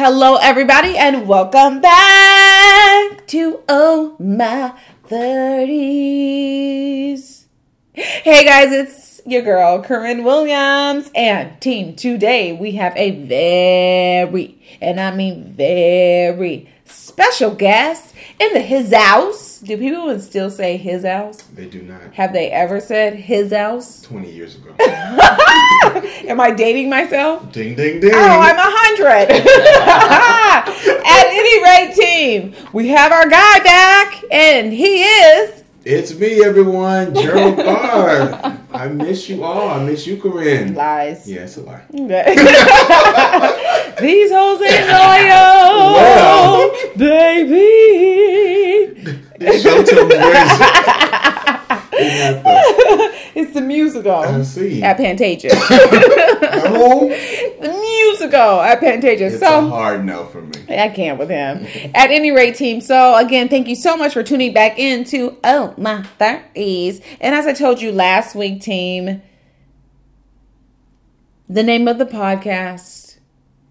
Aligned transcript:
Hello, 0.00 0.36
everybody, 0.36 0.96
and 0.96 1.26
welcome 1.26 1.80
back 1.80 3.26
to 3.26 3.64
Oh 3.68 4.14
My 4.20 4.72
30s. 5.08 5.78
Hey, 7.94 8.44
guys, 8.44 8.70
it's 8.70 9.20
your 9.26 9.42
girl, 9.42 9.82
Corinne 9.82 10.22
Williams, 10.22 11.10
and 11.16 11.60
team. 11.60 11.96
Today, 11.96 12.52
we 12.52 12.76
have 12.76 12.96
a 12.96 13.10
very, 13.10 14.62
and 14.80 15.00
I 15.00 15.12
mean 15.12 15.42
very, 15.42 16.70
special 16.88 17.54
guest 17.54 18.14
in 18.40 18.52
the 18.52 18.60
his 18.60 18.92
house. 18.94 19.60
Do 19.60 19.76
people 19.76 20.18
still 20.20 20.50
say 20.50 20.76
his 20.76 21.04
house? 21.04 21.42
They 21.54 21.66
do 21.66 21.82
not. 21.82 22.14
Have 22.14 22.32
they 22.32 22.50
ever 22.50 22.80
said 22.80 23.14
his 23.14 23.52
house? 23.52 24.02
20 24.02 24.30
years 24.30 24.56
ago. 24.56 24.74
Am 26.28 26.40
I 26.40 26.52
dating 26.56 26.88
myself? 26.90 27.50
ding, 27.52 27.74
ding, 27.74 28.00
ding. 28.00 28.10
Oh, 28.14 28.40
I'm 28.40 28.56
a 28.56 28.60
hundred. 28.62 29.30
At 31.08 31.26
any 31.26 31.62
rate, 31.62 31.94
team, 31.94 32.54
we 32.72 32.88
have 32.88 33.12
our 33.12 33.28
guy 33.28 33.58
back, 33.60 34.22
and 34.30 34.72
he 34.72 35.02
is. 35.02 35.57
It's 35.84 36.14
me, 36.18 36.42
everyone. 36.44 37.14
Gerald 37.22 37.56
Garth. 37.56 38.58
I 38.72 38.88
miss 38.88 39.28
you 39.28 39.44
all. 39.44 39.68
I 39.70 39.84
miss 39.84 40.06
you, 40.06 40.16
Corinne. 40.18 40.74
Lies. 40.74 41.26
Yeah, 41.28 41.42
it's 41.42 41.56
a 41.56 41.62
lie. 41.62 41.82
These 44.00 44.30
hoes 44.30 44.60
ain't 44.62 44.86
loyal, 44.88 45.94
Well. 45.94 46.70
baby. 46.96 47.64
This 49.38 49.62
show 49.62 49.82
took 49.84 50.08
me 50.08 50.16
crazy. 50.16 50.64
Isn't 52.00 52.42
that 52.44 53.14
It's 53.34 53.52
the 53.54 53.60
musical 53.60 54.12
I 54.12 54.42
see. 54.42 54.82
at 54.82 54.98
Pantages. 54.98 55.52
No, 56.72 57.08
musical 58.20 58.60
at 58.60 58.80
Pantages. 58.80 59.20
it's 59.32 59.40
so 59.40 59.66
a 59.66 59.68
hard 59.68 60.04
no 60.04 60.24
for 60.26 60.42
me. 60.42 60.50
I 60.68 60.88
can't 60.88 61.18
with 61.18 61.28
him. 61.30 61.66
At 61.94 62.10
any 62.10 62.30
rate, 62.30 62.56
team. 62.56 62.80
So 62.80 63.16
again, 63.16 63.48
thank 63.48 63.68
you 63.68 63.76
so 63.76 63.96
much 63.96 64.12
for 64.12 64.22
tuning 64.22 64.52
back 64.52 64.78
into 64.78 65.36
Oh 65.44 65.74
My 65.78 66.02
Thirties. 66.18 67.00
And 67.20 67.34
as 67.34 67.46
I 67.46 67.52
told 67.52 67.80
you 67.80 67.92
last 67.92 68.34
week, 68.34 68.60
team, 68.62 69.22
the 71.48 71.62
name 71.62 71.88
of 71.88 71.98
the 71.98 72.06
podcast 72.06 73.18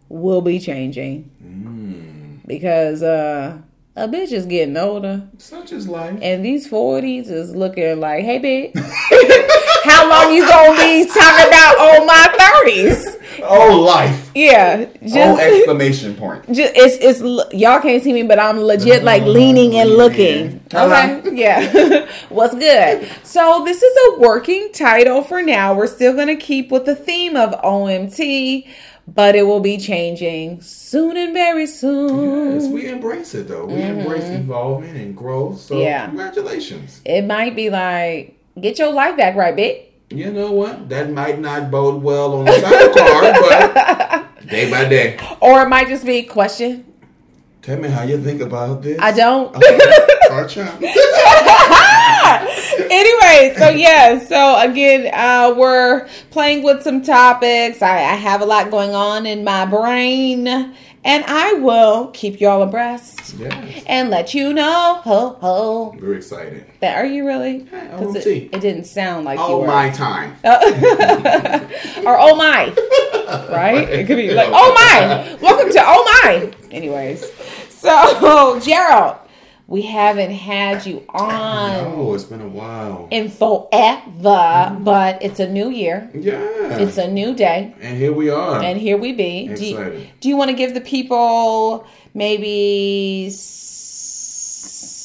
will 0.10 0.42
be 0.42 0.60
changing 0.60 2.42
because 2.48 3.04
uh 3.04 3.58
a 3.96 4.08
bitch 4.08 4.32
is 4.32 4.46
getting 4.46 4.78
older, 4.78 5.28
Such 5.40 5.72
is 5.72 5.88
life. 5.88 6.20
and 6.22 6.46
these 6.46 6.68
forties 6.68 7.32
is 7.32 7.56
looking 7.56 8.00
like, 8.00 8.24
hey, 8.24 8.40
bitch, 8.40 8.74
how 9.90 10.10
long 10.10 10.34
you 10.34 10.48
gonna 10.48 10.78
be 10.78 11.06
talking 11.06 11.48
about 11.48 11.76
oh 11.80 12.06
my 12.06 12.28
thirties? 12.38 13.16
Oh, 13.44 13.82
life. 13.82 14.32
Yeah, 14.34 14.86
just 15.04 15.16
Oh, 15.16 15.38
exclamation 15.38 16.16
point. 16.16 16.46
just 16.52 16.74
it's 16.76 16.98
it's 17.22 17.54
y'all 17.54 17.80
can't 17.80 18.02
see 18.04 18.12
me, 18.14 18.24
but 18.24 18.40
I'm 18.40 18.60
legit 18.60 19.04
like 19.04 19.24
leaning 19.24 19.76
and 19.76 19.92
looking. 19.92 20.62
Okay, 20.74 21.22
yeah. 21.34 22.08
What's 22.30 22.56
good? 22.56 23.08
So 23.24 23.64
this 23.64 23.82
is 23.84 23.98
a 24.08 24.20
working 24.20 24.70
title 24.74 25.22
for 25.24 25.42
now. 25.44 25.76
We're 25.76 25.88
still 25.88 26.16
gonna 26.16 26.36
keep 26.36 26.72
with 26.72 26.86
the 26.86 26.96
theme 26.96 27.36
of 27.36 27.52
OMT, 27.62 28.68
but 29.08 29.36
it 29.36 29.44
will 29.44 29.60
be 29.60 29.78
changing 29.78 30.62
soon 30.62 31.16
and 31.18 31.34
very 31.34 31.68
soon. 31.68 32.54
Yes, 32.60 32.68
we 32.68 32.88
embrace 32.90 33.34
it, 33.36 33.48
though. 33.48 33.66
We 33.66 33.82
embrace 33.82 34.24
evolving 34.26 34.96
and 34.98 35.16
growth. 35.16 35.60
So, 35.62 35.76
Mm-hmm. 35.76 35.84
Yeah. 35.84 36.06
congratulations. 36.08 37.02
It 37.06 37.24
might 37.24 37.56
be 37.56 37.70
like, 37.70 38.37
get 38.62 38.80
your 38.80 38.92
life 38.92 39.18
back, 39.18 39.36
right, 39.36 39.56
bitch? 39.56 39.84
You 40.10 40.32
know 40.32 40.52
what? 40.52 40.90
That 40.90 41.12
might 41.12 41.40
not 41.40 41.70
bode 41.70 42.02
well 42.02 42.34
on 42.36 42.46
the 42.46 42.52
title 42.52 42.94
card, 42.94 43.36
but 43.42 44.48
day 44.50 44.72
by 44.72 44.88
day. 44.88 45.20
Or 45.42 45.64
it 45.64 45.70
might 45.70 45.88
just 45.88 46.06
be 46.06 46.24
question. 46.24 46.86
Tell 47.62 47.78
me 47.78 47.90
how 47.90 48.04
you 48.04 48.22
think 48.24 48.42
about 48.42 48.82
this. 48.82 48.98
I 49.02 49.12
don't. 49.12 49.54
Anyway, 52.90 53.56
so 53.58 53.70
yeah, 53.70 54.20
so 54.20 54.60
again, 54.60 55.12
uh, 55.14 55.54
we're 55.58 56.08
playing 56.32 56.64
with 56.64 56.84
some 56.84 57.02
topics. 57.02 57.82
I, 57.82 57.98
I 57.98 58.16
have 58.16 58.42
a 58.42 58.46
lot 58.46 58.72
going 58.72 58.94
on 58.94 59.26
in 59.26 59.44
my 59.44 59.66
brain, 59.66 60.74
and 61.08 61.24
I 61.26 61.54
will 61.54 62.08
keep 62.14 62.40
you 62.40 62.48
all 62.48 62.62
abreast 62.62 63.34
Yes. 63.40 63.84
and 63.88 64.10
let 64.10 64.34
you 64.34 64.54
know. 64.54 65.00
Ho 65.04 65.38
ho. 65.42 65.96
We're 66.00 66.16
excited. 66.16 66.66
That 66.82 66.98
are 66.98 67.06
you 67.06 67.26
really? 67.26 67.64
Hey, 67.66 67.88
'Cause 67.98 68.16
it, 68.16 68.28
it 68.28 68.62
didn't 68.62 68.84
sound 68.86 69.26
like 69.26 69.40
you 69.40 69.46
Oh 69.46 69.66
my 69.66 69.90
time. 69.90 70.36
Oh. 70.44 72.04
or 72.06 72.18
oh 72.20 72.36
my, 72.36 72.66
right? 73.52 73.88
It 73.90 74.06
could 74.08 74.18
be 74.18 74.32
like 74.42 74.50
oh 74.52 74.74
my. 74.74 75.38
Welcome 75.42 75.72
to 75.72 75.82
oh 75.84 76.22
my. 76.24 76.52
Anyways, 76.72 77.26
so 77.70 78.60
Gerald, 78.64 79.16
we 79.68 79.82
haven't 79.82 80.32
had 80.32 80.86
you 80.86 81.04
on. 81.10 81.72
Oh, 81.76 82.14
it's 82.14 82.24
been 82.24 82.40
a 82.42 82.48
while. 82.48 83.10
in 83.12 83.30
forever, 83.30 84.78
but 84.80 85.22
it's 85.22 85.42
a 85.42 85.50
new 85.50 85.70
year. 85.70 86.10
Yeah. 86.14 86.78
It's 86.78 86.98
a 86.98 87.10
new 87.12 87.36
day, 87.36 87.76
and 87.82 87.98
here 87.98 88.14
we 88.14 88.30
are. 88.30 88.64
and 88.64 88.80
here 88.80 88.98
we 88.98 89.12
be. 89.12 89.50
Do 89.50 89.66
you, 89.66 89.78
Excited. 89.78 90.10
do 90.22 90.30
you 90.30 90.38
want 90.38 90.52
to 90.52 90.56
give 90.56 90.74
the 90.74 90.82
people 90.82 91.86
maybe 92.14 93.30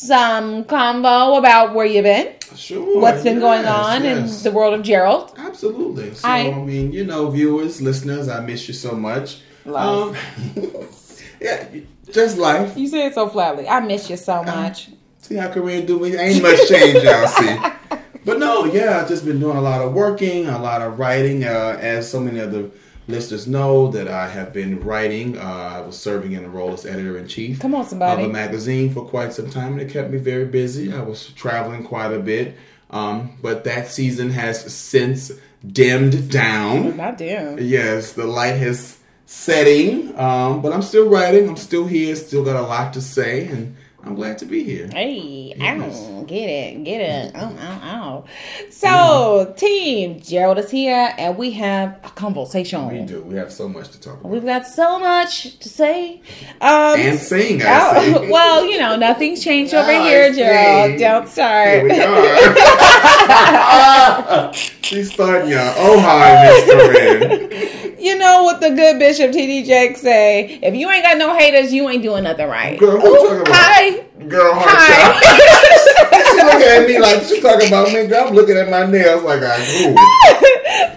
some 0.03 0.65
combo 0.65 1.37
about 1.37 1.75
where 1.75 1.87
you've 1.87 2.05
been, 2.05 2.35
sure. 2.57 3.01
what's 3.01 3.23
been 3.25 3.41
going 3.41 3.67
on 3.67 4.05
yes. 4.05 4.39
in 4.39 4.45
the 4.45 4.57
world 4.57 4.75
of 4.75 4.83
Gerald? 4.83 5.33
Absolutely. 5.37 6.15
So, 6.15 6.29
I- 6.29 6.53
I, 6.53 6.55
mean, 6.55 6.93
you 6.93 7.05
know, 7.05 7.31
viewers, 7.31 7.83
listeners, 7.83 8.29
I 8.29 8.41
miss 8.41 8.69
you 8.69 8.75
so 8.75 8.93
much. 8.93 9.41
Love. 9.65 10.17
Um, 10.57 10.89
yeah, 11.41 11.67
just 12.13 12.39
life. 12.39 12.77
You 12.77 12.87
say 12.89 13.07
it 13.07 13.15
so 13.15 13.29
flatly. 13.29 13.69
I 13.69 13.81
miss 13.81 14.09
you 14.11 14.17
so 14.17 14.43
much. 14.43 14.91
See 15.19 15.37
how 15.37 15.53
Corinne 15.53 15.87
do 15.87 15.99
me? 16.01 16.17
Ain't 16.17 16.43
much 16.43 16.69
change, 16.69 17.03
y'all 17.03 17.27
see. 17.29 17.59
But 18.25 18.39
no, 18.39 18.67
yeah, 18.67 19.01
I've 19.01 19.09
just 19.09 19.25
been 19.25 19.41
doing 19.41 19.57
a 19.57 19.61
lot 19.61 19.81
of 19.81 19.95
working, 19.95 20.47
a 20.47 20.57
lot 20.57 20.81
of 20.81 21.01
writing. 21.01 21.43
Uh, 21.43 21.77
as 21.81 22.09
so 22.09 22.21
many 22.21 22.39
other 22.39 22.71
listeners 23.09 23.49
know, 23.49 23.89
that 23.89 24.07
I 24.07 24.29
have 24.29 24.53
been 24.53 24.79
writing. 24.79 25.37
Uh, 25.37 25.43
I 25.43 25.81
was 25.81 25.99
serving 25.99 26.31
in 26.31 26.45
the 26.45 26.49
role 26.49 26.73
as 26.73 26.87
editor 26.87 27.19
in 27.19 27.27
chief 27.27 27.59
Come 27.59 27.75
on, 27.75 27.85
somebody. 27.85 28.23
of 28.23 28.31
a 28.31 28.33
magazine 28.33 28.95
for 28.95 29.05
quite 29.05 29.33
some 29.33 29.51
time, 29.51 29.73
and 29.73 29.81
it 29.81 29.91
kept 29.91 30.11
me 30.11 30.19
very 30.19 30.45
busy. 30.45 30.93
I 30.93 31.03
was 31.03 31.31
traveling 31.31 31.83
quite 31.83 32.13
a 32.13 32.21
bit, 32.21 32.57
um, 32.91 33.37
but 33.43 33.65
that 33.65 33.89
season 33.89 34.31
has 34.31 34.73
since 34.73 35.33
dimmed 35.67 36.31
down. 36.31 36.97
Not 36.97 37.19
damn. 37.19 37.59
Yes, 37.59 38.13
the 38.13 38.27
light 38.27 38.55
has 38.57 38.99
setting, 39.37 40.17
um, 40.21 40.61
but 40.61 40.73
I'm 40.75 40.83
still 40.83 41.09
writing. 41.09 41.49
I'm 41.49 41.57
still 41.57 41.87
here. 41.87 42.15
Still 42.17 42.45
got 42.45 42.57
a 42.57 42.63
lot 42.63 42.93
to 42.93 43.01
say, 43.01 43.47
and 43.49 43.75
I'm 44.05 44.15
glad 44.15 44.37
to 44.39 44.45
be 44.45 44.63
here. 44.63 44.89
Hey, 44.93 45.55
Yes. 45.57 46.09
ow, 46.11 46.23
get 46.27 46.47
it, 46.49 46.85
get 46.85 47.01
it, 47.01 47.35
ow, 47.37 47.53
ow, 47.59 47.81
ow. 47.83 48.25
So, 48.71 49.55
team, 49.57 50.21
Gerald 50.21 50.59
is 50.59 50.71
here, 50.71 51.15
and 51.17 51.39
we 51.39 51.53
have 51.53 51.99
a 52.05 52.11
conversation. 52.11 52.87
We 52.89 53.01
do. 53.07 53.23
We 53.23 53.37
have 53.37 53.51
so 53.53 53.69
much 53.69 53.89
to 53.93 54.01
talk 54.01 54.21
about. 54.21 54.31
We've 54.31 54.45
got 54.45 54.67
so 54.67 54.99
much 54.99 55.59
to 55.61 55.69
say. 55.69 56.21
Um, 56.61 57.01
and 57.01 57.19
sing, 57.19 57.63
I 57.63 57.69
oh, 58.17 58.29
well, 58.37 58.67
you 58.67 58.79
know, 58.79 58.97
nothing's 58.97 59.43
changed 59.43 59.73
over 59.73 59.91
I 59.91 60.03
here. 60.03 60.33
Gerald. 60.33 60.99
Don't 61.01 61.29
Here 61.29 61.85
we 61.85 61.91
start. 61.95 62.59
are. 63.71 64.53
She's 64.83 65.13
starting 65.13 65.51
y'all. 65.51 65.73
Oh, 65.79 65.99
hi, 66.01 66.43
Miss 66.45 66.65
Corinne. 66.71 67.92
You 68.03 68.19
know 68.19 68.43
what 68.43 68.61
the 68.61 68.71
good 68.71 68.99
Bishop 68.99 69.31
TD 69.31 69.65
Jake 69.65 69.97
say? 69.97 70.59
If 70.63 70.75
you 70.75 70.91
ain't 70.91 71.05
got 71.05 71.19
no 71.19 71.37
haters, 71.37 71.73
you 71.73 71.89
ain't 71.89 72.03
doing 72.03 72.25
nothing 72.25 72.49
right. 72.49 72.79
Girl, 72.79 73.01
you 73.01 73.07
Ooh, 73.07 73.17
talking 73.17 73.41
about? 73.43 73.55
Hi. 73.55 74.01
Girl, 74.29 74.55
heart 74.55 74.69
Hi. 74.69 75.21
she 76.31 76.43
looking 76.45 76.69
at 76.69 76.87
me 76.87 76.99
like 76.99 77.23
she's 77.23 77.43
talking 77.43 77.69
about 77.69 77.93
me. 77.93 78.07
Girl, 78.07 78.29
I'm 78.29 78.35
looking 78.35 78.57
at 78.57 78.69
my 78.69 78.87
nails 78.87 79.23
like 79.23 79.43
I 79.43 79.57
do. 79.65 79.97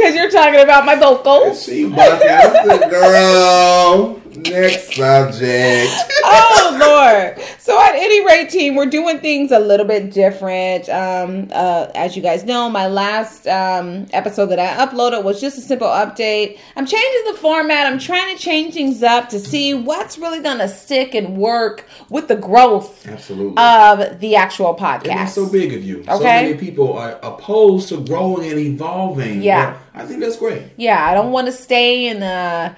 Because 0.00 0.14
you're 0.14 0.30
talking 0.30 0.60
about 0.60 0.86
my 0.86 0.94
vocals. 0.96 1.62
She 1.62 1.86
bucking. 1.86 2.88
Girl. 2.88 4.19
Next 4.36 4.94
subject. 4.94 5.90
oh 6.24 6.76
lord 6.80 7.46
so 7.58 7.80
at 7.80 7.94
any 7.94 8.24
rate 8.24 8.48
team 8.50 8.74
we're 8.76 8.86
doing 8.86 9.18
things 9.20 9.50
a 9.50 9.58
little 9.58 9.86
bit 9.86 10.12
different 10.12 10.88
um 10.90 11.48
uh 11.50 11.88
as 11.94 12.14
you 12.14 12.22
guys 12.22 12.44
know 12.44 12.68
my 12.70 12.86
last 12.86 13.46
um 13.48 14.06
episode 14.12 14.46
that 14.46 14.58
i 14.58 14.86
uploaded 14.86 15.24
was 15.24 15.40
just 15.40 15.56
a 15.58 15.60
simple 15.60 15.86
update 15.88 16.58
i'm 16.76 16.86
changing 16.86 17.32
the 17.32 17.38
format 17.38 17.86
i'm 17.86 17.98
trying 17.98 18.36
to 18.36 18.40
change 18.42 18.74
things 18.74 19.02
up 19.02 19.28
to 19.30 19.40
see 19.40 19.74
what's 19.74 20.18
really 20.18 20.40
gonna 20.40 20.68
stick 20.68 21.14
and 21.14 21.36
work 21.36 21.86
with 22.10 22.28
the 22.28 22.36
growth 22.36 23.06
Absolutely. 23.08 23.56
of 23.56 24.20
the 24.20 24.36
actual 24.36 24.74
podcast 24.74 25.04
That's 25.04 25.34
so 25.34 25.48
big 25.50 25.72
of 25.72 25.82
you. 25.84 26.00
Okay? 26.00 26.08
So 26.08 26.22
many 26.22 26.54
people 26.54 26.92
are 26.96 27.18
opposed 27.22 27.88
to 27.88 28.04
growing 28.04 28.48
and 28.50 28.60
evolving. 28.60 29.42
Yeah. 29.42 29.78
I 29.92 30.04
think 30.06 30.20
that's 30.20 30.36
great. 30.36 30.62
yeah 30.76 31.04
i 31.04 31.14
don't 31.14 31.32
want 31.32 31.46
to 31.48 31.52
stay 31.52 32.08
in 32.08 32.22
a 32.22 32.76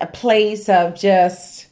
a 0.00 0.06
place 0.06 0.68
of 0.68 0.94
just 0.94 1.66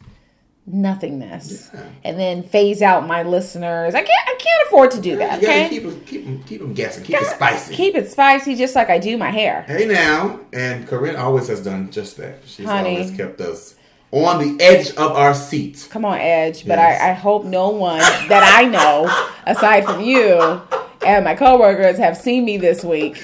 nothingness 0.71 1.71
Yeah. 1.73 1.81
and 2.05 2.21
then 2.21 2.43
phase 2.43 2.83
out 2.83 3.07
my 3.07 3.23
listeners. 3.23 3.95
I 3.95 4.03
can't 4.03 4.29
I 4.29 4.35
can't 4.39 4.67
afford 4.67 4.91
to 4.93 5.01
do 5.01 5.17
that. 5.17 5.41
You 5.41 5.47
gotta 5.47 5.61
Okay. 5.61 5.69
keep 5.71 5.83
them, 5.85 6.01
keep 6.07 6.27
'em- 6.27 6.45
keep 6.47 6.61
'em 6.61 6.75
guessing. 6.75 7.05
Keep 7.05 7.23
it 7.23 7.27
spicy. 7.27 7.75
Keep 7.75 7.95
it 7.95 8.11
spicy 8.11 8.55
just 8.55 8.75
like 8.75 8.91
I 8.91 8.99
do 8.99 9.17
my 9.17 9.31
hair. 9.31 9.65
Hey 9.67 9.87
now, 9.87 10.41
and 10.53 10.87
Corinne 10.87 11.17
always 11.17 11.49
has 11.49 11.61
done 11.63 11.91
just 11.91 12.17
that. 12.19 12.41
She's 12.45 12.67
Honey. 12.67 12.97
always 12.99 13.17
kept 13.17 13.41
us 13.41 13.77
on 14.11 14.39
the 14.57 14.63
edge 14.63 14.91
of 14.91 15.13
our 15.13 15.35
seats. 15.35 15.87
Come 15.87 16.05
on, 16.05 16.19
Edge. 16.19 16.67
But 16.67 16.79
I, 16.79 17.11
I 17.11 17.13
hope 17.13 17.45
no 17.45 17.69
one 17.71 17.99
that 18.29 18.43
I 18.59 18.65
know, 18.65 19.11
aside 19.47 19.85
from 19.85 20.01
you 20.03 20.61
and 21.03 21.25
my 21.25 21.35
coworkers, 21.35 21.97
have 21.99 22.17
seen 22.17 22.45
me 22.45 22.57
this 22.57 22.83
week 22.85 23.15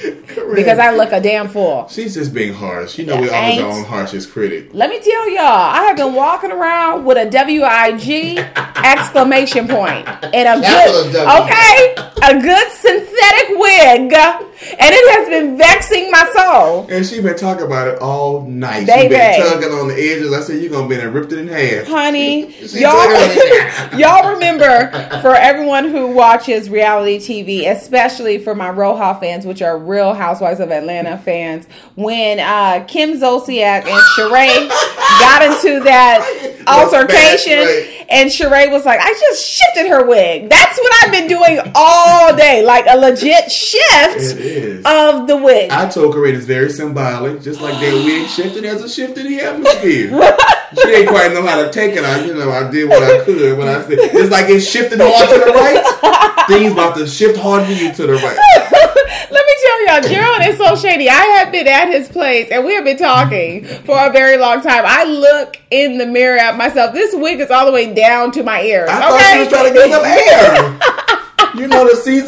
because 0.54 0.78
I 0.78 0.94
look 0.94 1.12
a 1.12 1.20
damn 1.20 1.48
fool. 1.48 1.88
She's 1.88 2.14
just 2.14 2.32
being 2.32 2.52
harsh. 2.52 2.98
You 2.98 3.06
know, 3.06 3.20
we're 3.20 3.32
always 3.34 3.60
our 3.60 3.70
own 3.72 3.84
harshest 3.84 4.30
critic. 4.32 4.70
Let 4.72 4.90
me 4.90 5.00
tell 5.00 5.28
y'all, 5.30 5.42
I 5.42 5.84
have 5.84 5.96
been 5.96 6.14
walking 6.14 6.52
around 6.52 7.04
with 7.04 7.16
a 7.18 7.26
WIG 7.26 8.38
exclamation 8.84 9.66
point 9.68 10.06
and 10.08 10.48
a 10.48 10.62
Capital 10.64 11.02
good, 11.04 11.12
W. 11.14 11.42
okay, 11.44 11.94
a 12.22 12.40
good 12.40 12.72
synthetic 12.72 13.58
wig, 13.58 14.12
and 14.12 14.94
it 14.94 15.18
has 15.18 15.28
been 15.28 15.58
vexing 15.58 16.10
my 16.10 16.30
soul. 16.34 16.86
And 16.88 17.04
she's 17.04 17.22
been 17.22 17.36
talking 17.36 17.66
about 17.66 17.88
it 17.88 17.98
all 18.00 18.42
night. 18.42 18.86
She's 18.86 19.08
been 19.08 19.40
tugging 19.40 19.72
on 19.72 19.88
the 19.88 19.94
edges. 19.94 20.32
I 20.32 20.40
said, 20.40 20.60
you're 20.60 20.70
going 20.70 20.88
to 20.88 20.88
be 20.88 20.96
there 20.96 21.10
ripped 21.10 21.32
it 21.32 21.38
in 21.38 21.48
half. 21.48 21.86
honey. 21.86 22.52
She 22.52 22.80
Y'all, 22.80 22.94
it 22.96 23.92
on 23.92 23.98
y'all 23.98 24.32
remember 24.32 24.90
for 25.20 25.34
everyone 25.34 25.88
who 25.88 26.08
watches 26.08 26.70
reality 26.70 27.18
TV, 27.18 27.63
especially 27.66 28.38
for 28.38 28.54
my 28.54 28.68
RHOA 28.70 29.20
fans, 29.20 29.46
which 29.46 29.62
are 29.62 29.78
Real 29.78 30.14
Housewives 30.14 30.60
of 30.60 30.70
Atlanta 30.70 31.18
fans, 31.18 31.66
when 31.94 32.40
uh, 32.40 32.84
Kim 32.86 33.12
Zolciak 33.12 33.86
and 33.86 34.02
Sheree 34.16 34.68
got 35.20 35.42
into 35.42 35.82
that 35.84 36.64
altercation, 36.66 38.06
and 38.08 38.30
Sheree 38.30 38.70
was 38.70 38.84
like, 38.84 39.00
"I 39.00 39.12
just 39.12 39.46
shifted 39.46 39.88
her 39.88 40.06
wig." 40.06 40.48
That's 40.48 40.78
what 40.78 41.04
I've 41.04 41.12
been 41.12 41.28
doing 41.28 41.60
all 41.74 42.34
day, 42.36 42.64
like 42.64 42.86
a 42.88 42.96
legit 42.96 43.50
shift 43.50 44.32
of 44.86 45.26
the 45.26 45.36
wig. 45.36 45.70
I 45.70 45.88
told 45.88 46.14
Corinne 46.14 46.34
it's 46.34 46.46
very 46.46 46.70
symbolic. 46.70 47.42
Just 47.42 47.60
like 47.60 47.74
that 47.74 47.94
wig 48.04 48.28
shifted 48.28 48.64
as 48.64 48.82
a 48.82 48.88
shift 48.88 49.18
in 49.18 49.26
the 49.26 49.40
atmosphere. 49.40 50.10
she 50.74 50.88
didn't 50.88 51.08
quite 51.08 51.32
know 51.32 51.46
how 51.46 51.62
to 51.62 51.70
take 51.70 51.94
it. 51.94 52.04
I, 52.04 52.24
you 52.24 52.34
know, 52.34 52.50
I 52.50 52.70
did 52.70 52.88
what 52.88 53.02
I 53.02 53.24
could 53.24 53.58
when 53.58 53.68
I 53.68 53.82
said, 53.82 53.98
it's 53.98 54.30
like 54.30 54.48
it 54.48 54.60
shifted 54.60 55.00
hard 55.02 55.28
to 55.28 55.38
the 55.38 55.52
right. 55.52 56.30
Things 56.48 56.72
about 56.72 56.96
to 56.96 57.06
shift 57.06 57.38
hard 57.38 57.64
for 57.66 57.72
you 57.72 57.92
to 57.92 58.06
the 58.06 58.14
right. 58.14 58.38
Let 59.30 59.46
me 59.46 59.54
tell 59.62 59.86
y'all, 59.86 60.08
Gerald 60.08 60.42
is 60.42 60.58
so 60.58 60.76
shady. 60.76 61.08
I 61.08 61.22
have 61.38 61.50
been 61.52 61.66
at 61.66 61.88
his 61.88 62.08
place 62.08 62.48
and 62.50 62.64
we 62.64 62.74
have 62.74 62.84
been 62.84 62.98
talking 62.98 63.64
for 63.64 63.96
a 63.98 64.10
very 64.10 64.36
long 64.36 64.60
time. 64.60 64.84
I 64.86 65.04
look 65.04 65.56
in 65.70 65.98
the 65.98 66.06
mirror 66.06 66.38
at 66.38 66.56
myself. 66.56 66.92
This 66.92 67.14
wig 67.14 67.40
is 67.40 67.50
all 67.50 67.66
the 67.66 67.72
way 67.72 67.92
down 67.94 68.30
to 68.32 68.42
my 68.42 68.62
ears. 68.62 68.88
I 68.90 69.00
thought 69.00 69.32
she 69.32 69.38
was 69.38 69.48
trying 69.48 69.72
to 69.72 69.74
get 69.74 69.90
some 69.90 70.04
air. 70.04 71.00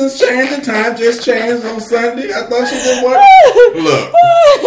You 0.06 0.12
know 0.12 0.19
seasons 0.19 0.29
change 0.29 0.53
and 0.53 0.64
time 0.64 0.97
just 0.97 1.25
changed 1.25 1.64
on 1.67 1.81
Sunday. 1.81 2.32
I 2.32 2.43
thought 2.47 2.69
she 2.69 2.76
did 2.76 3.05
what? 3.05 3.19
Look, 3.76 4.14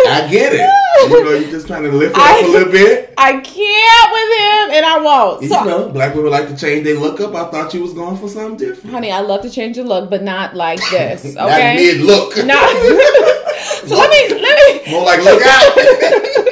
I 0.07 0.27
get 0.29 0.53
it. 0.53 0.69
You 1.09 1.23
know, 1.23 1.31
you're 1.31 1.49
just 1.49 1.67
trying 1.67 1.83
to 1.83 1.91
lift 1.91 2.15
it 2.17 2.21
up 2.21 2.43
a 2.43 2.47
little 2.47 2.71
bit. 2.71 3.13
I 3.17 3.33
can't 3.39 4.11
with 4.11 4.39
him 4.39 4.75
and 4.75 4.85
I 4.85 4.99
won't. 5.01 5.41
You 5.43 5.47
So, 5.49 5.63
know, 5.63 5.89
black 5.89 6.13
women 6.15 6.31
like 6.31 6.49
to 6.49 6.57
change 6.57 6.83
their 6.83 6.95
look 6.99 7.21
up. 7.21 7.33
I 7.35 7.49
thought 7.51 7.73
you 7.73 7.81
was 7.81 7.93
going 7.93 8.17
for 8.17 8.27
something 8.27 8.57
different. 8.57 8.91
honey, 8.93 9.11
I 9.11 9.21
love 9.21 9.41
to 9.43 9.49
change 9.49 9.77
your 9.77 9.85
look, 9.85 10.09
but 10.09 10.23
not 10.23 10.55
like 10.55 10.79
this. 10.91 11.23
Okay. 11.25 11.35
Not 11.35 11.75
mid 11.75 12.01
look. 12.01 12.35
No. 12.45 12.59
so 13.87 13.95
let 13.95 14.09
me 14.09 14.41
let 14.41 14.85
me 14.85 14.91
More 14.91 15.05
like 15.05 15.23
look 15.23 15.41
out. 15.45 15.77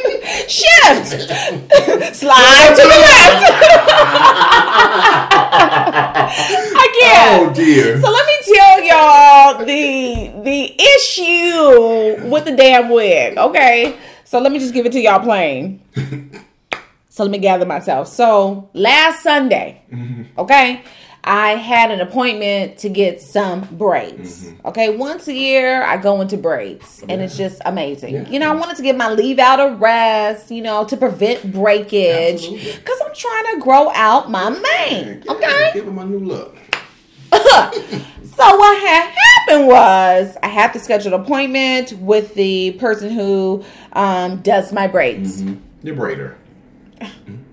shift. 0.50 1.08
Slide 2.16 2.74
to 2.76 2.84
the 2.84 3.00
left. 3.08 3.44
Can't. 7.02 7.52
oh 7.52 7.54
dear. 7.54 8.02
So 8.02 8.10
let 8.10 8.26
me 8.26 8.34
tell 8.56 8.82
y'all 8.84 9.66
the 9.66 10.32
the 10.44 10.76
issue 10.98 12.30
with 12.30 12.46
the 12.46 12.56
damn 12.56 12.90
wig. 12.90 13.38
Okay, 13.38 13.98
so 14.24 14.40
let 14.40 14.52
me 14.52 14.60
just 14.60 14.74
give 14.74 14.86
it 14.86 14.92
to 14.94 15.00
y'all 15.00 15.20
plain. 15.20 15.82
so 17.10 17.24
let 17.24 17.32
me 17.32 17.38
gather 17.38 17.66
myself. 17.66 18.08
So 18.08 18.70
last 18.74 19.24
Sunday, 19.24 19.82
mm-hmm. 19.92 20.40
okay, 20.40 20.84
I 21.28 21.56
had 21.56 21.92
an 21.92 22.00
appointment 22.00 22.78
to 22.80 22.90
get 22.90 23.22
some 23.22 23.68
braids. 23.72 24.50
Okay, 24.64 24.96
once 24.96 25.28
a 25.28 25.34
year 25.34 25.84
I 25.84 25.98
go 25.98 26.22
into 26.22 26.38
braids, 26.38 27.04
and 27.10 27.22
it's 27.22 27.36
just 27.36 27.62
amazing. 27.66 28.14
Yeah. 28.14 28.30
You 28.30 28.40
know, 28.40 28.50
I 28.50 28.56
wanted 28.56 28.78
to 28.78 28.84
give 28.84 28.96
my 28.96 29.10
leave 29.12 29.38
out 29.38 29.60
a 29.60 29.76
rest. 29.76 30.52
You 30.52 30.62
know, 30.62 30.86
to 30.86 30.96
prevent 30.96 31.52
breakage 31.52 32.50
because 32.50 33.02
I'm 33.06 33.14
trying 33.14 33.56
to 33.56 33.62
grow 33.62 33.90
out 33.92 34.32
my 34.32 34.50
mane. 34.50 35.24
Yeah, 35.26 35.32
Okay. 35.34 35.72
Give 35.74 35.86
them 35.86 36.00
a 36.00 36.06
new 36.06 36.20
look. 36.20 36.56
So 38.38 38.56
what 38.56 38.80
had 38.88 39.10
happened 39.10 39.68
was 39.68 40.38
I 40.44 40.48
had 40.48 40.72
to 40.74 40.80
schedule 40.80 41.16
an 41.16 41.22
appointment 41.22 41.94
with 41.94 42.36
the 42.36 42.74
person 42.74 43.10
who 43.10 43.64
um, 43.94 44.42
does 44.44 44.72
my 44.72 44.86
braids. 44.86 45.42
Your 45.82 45.96
braider. 45.96 46.36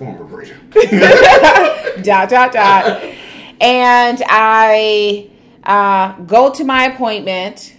Former 0.00 0.24
braider. 0.24 2.02
dot 2.04 2.30
dot 2.30 2.52
dot. 2.52 3.02
And 3.60 4.22
I 4.26 5.28
uh, 5.62 6.16
go 6.22 6.50
to 6.54 6.64
my 6.64 6.84
appointment, 6.86 7.74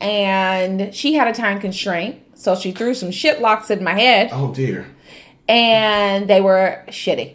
and 0.00 0.94
she 0.94 1.14
had 1.14 1.26
a 1.26 1.32
time 1.32 1.58
constraint, 1.58 2.20
so 2.34 2.54
she 2.54 2.70
threw 2.70 2.94
some 2.94 3.10
shit 3.10 3.40
locks 3.40 3.70
in 3.70 3.82
my 3.82 3.94
head, 3.98 4.30
Oh 4.32 4.54
dear. 4.54 4.86
and 5.48 6.30
they 6.30 6.40
were 6.40 6.84
shitty. 6.86 7.34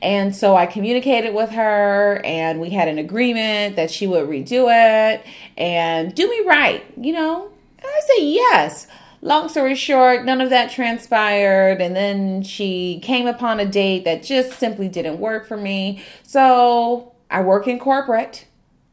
And 0.00 0.36
so 0.36 0.54
I 0.54 0.66
communicated 0.66 1.34
with 1.34 1.50
her, 1.50 2.20
and 2.24 2.60
we 2.60 2.70
had 2.70 2.86
an 2.86 2.98
agreement 2.98 3.74
that 3.74 3.90
she 3.90 4.06
would 4.06 4.28
redo 4.28 4.68
it 4.70 5.26
and 5.56 6.14
do 6.14 6.30
me 6.30 6.42
right, 6.46 6.84
you 6.96 7.12
know? 7.14 7.50
And 7.78 7.86
I 7.88 8.00
say 8.06 8.24
yes. 8.26 8.86
Long 9.24 9.48
story 9.48 9.74
short, 9.74 10.26
none 10.26 10.42
of 10.42 10.50
that 10.50 10.70
transpired. 10.70 11.80
And 11.80 11.96
then 11.96 12.42
she 12.42 13.00
came 13.02 13.26
upon 13.26 13.58
a 13.58 13.64
date 13.64 14.04
that 14.04 14.22
just 14.22 14.58
simply 14.58 14.86
didn't 14.86 15.18
work 15.18 15.46
for 15.46 15.56
me. 15.56 16.04
So 16.22 17.14
I 17.30 17.40
work 17.40 17.66
in 17.66 17.78
corporate, 17.78 18.44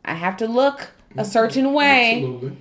I 0.05 0.13
have 0.13 0.37
to 0.37 0.47
look 0.47 0.91
a 1.11 1.15
mm-hmm. 1.15 1.23
certain 1.23 1.73
way 1.73 2.23
Absolutely. 2.23 2.57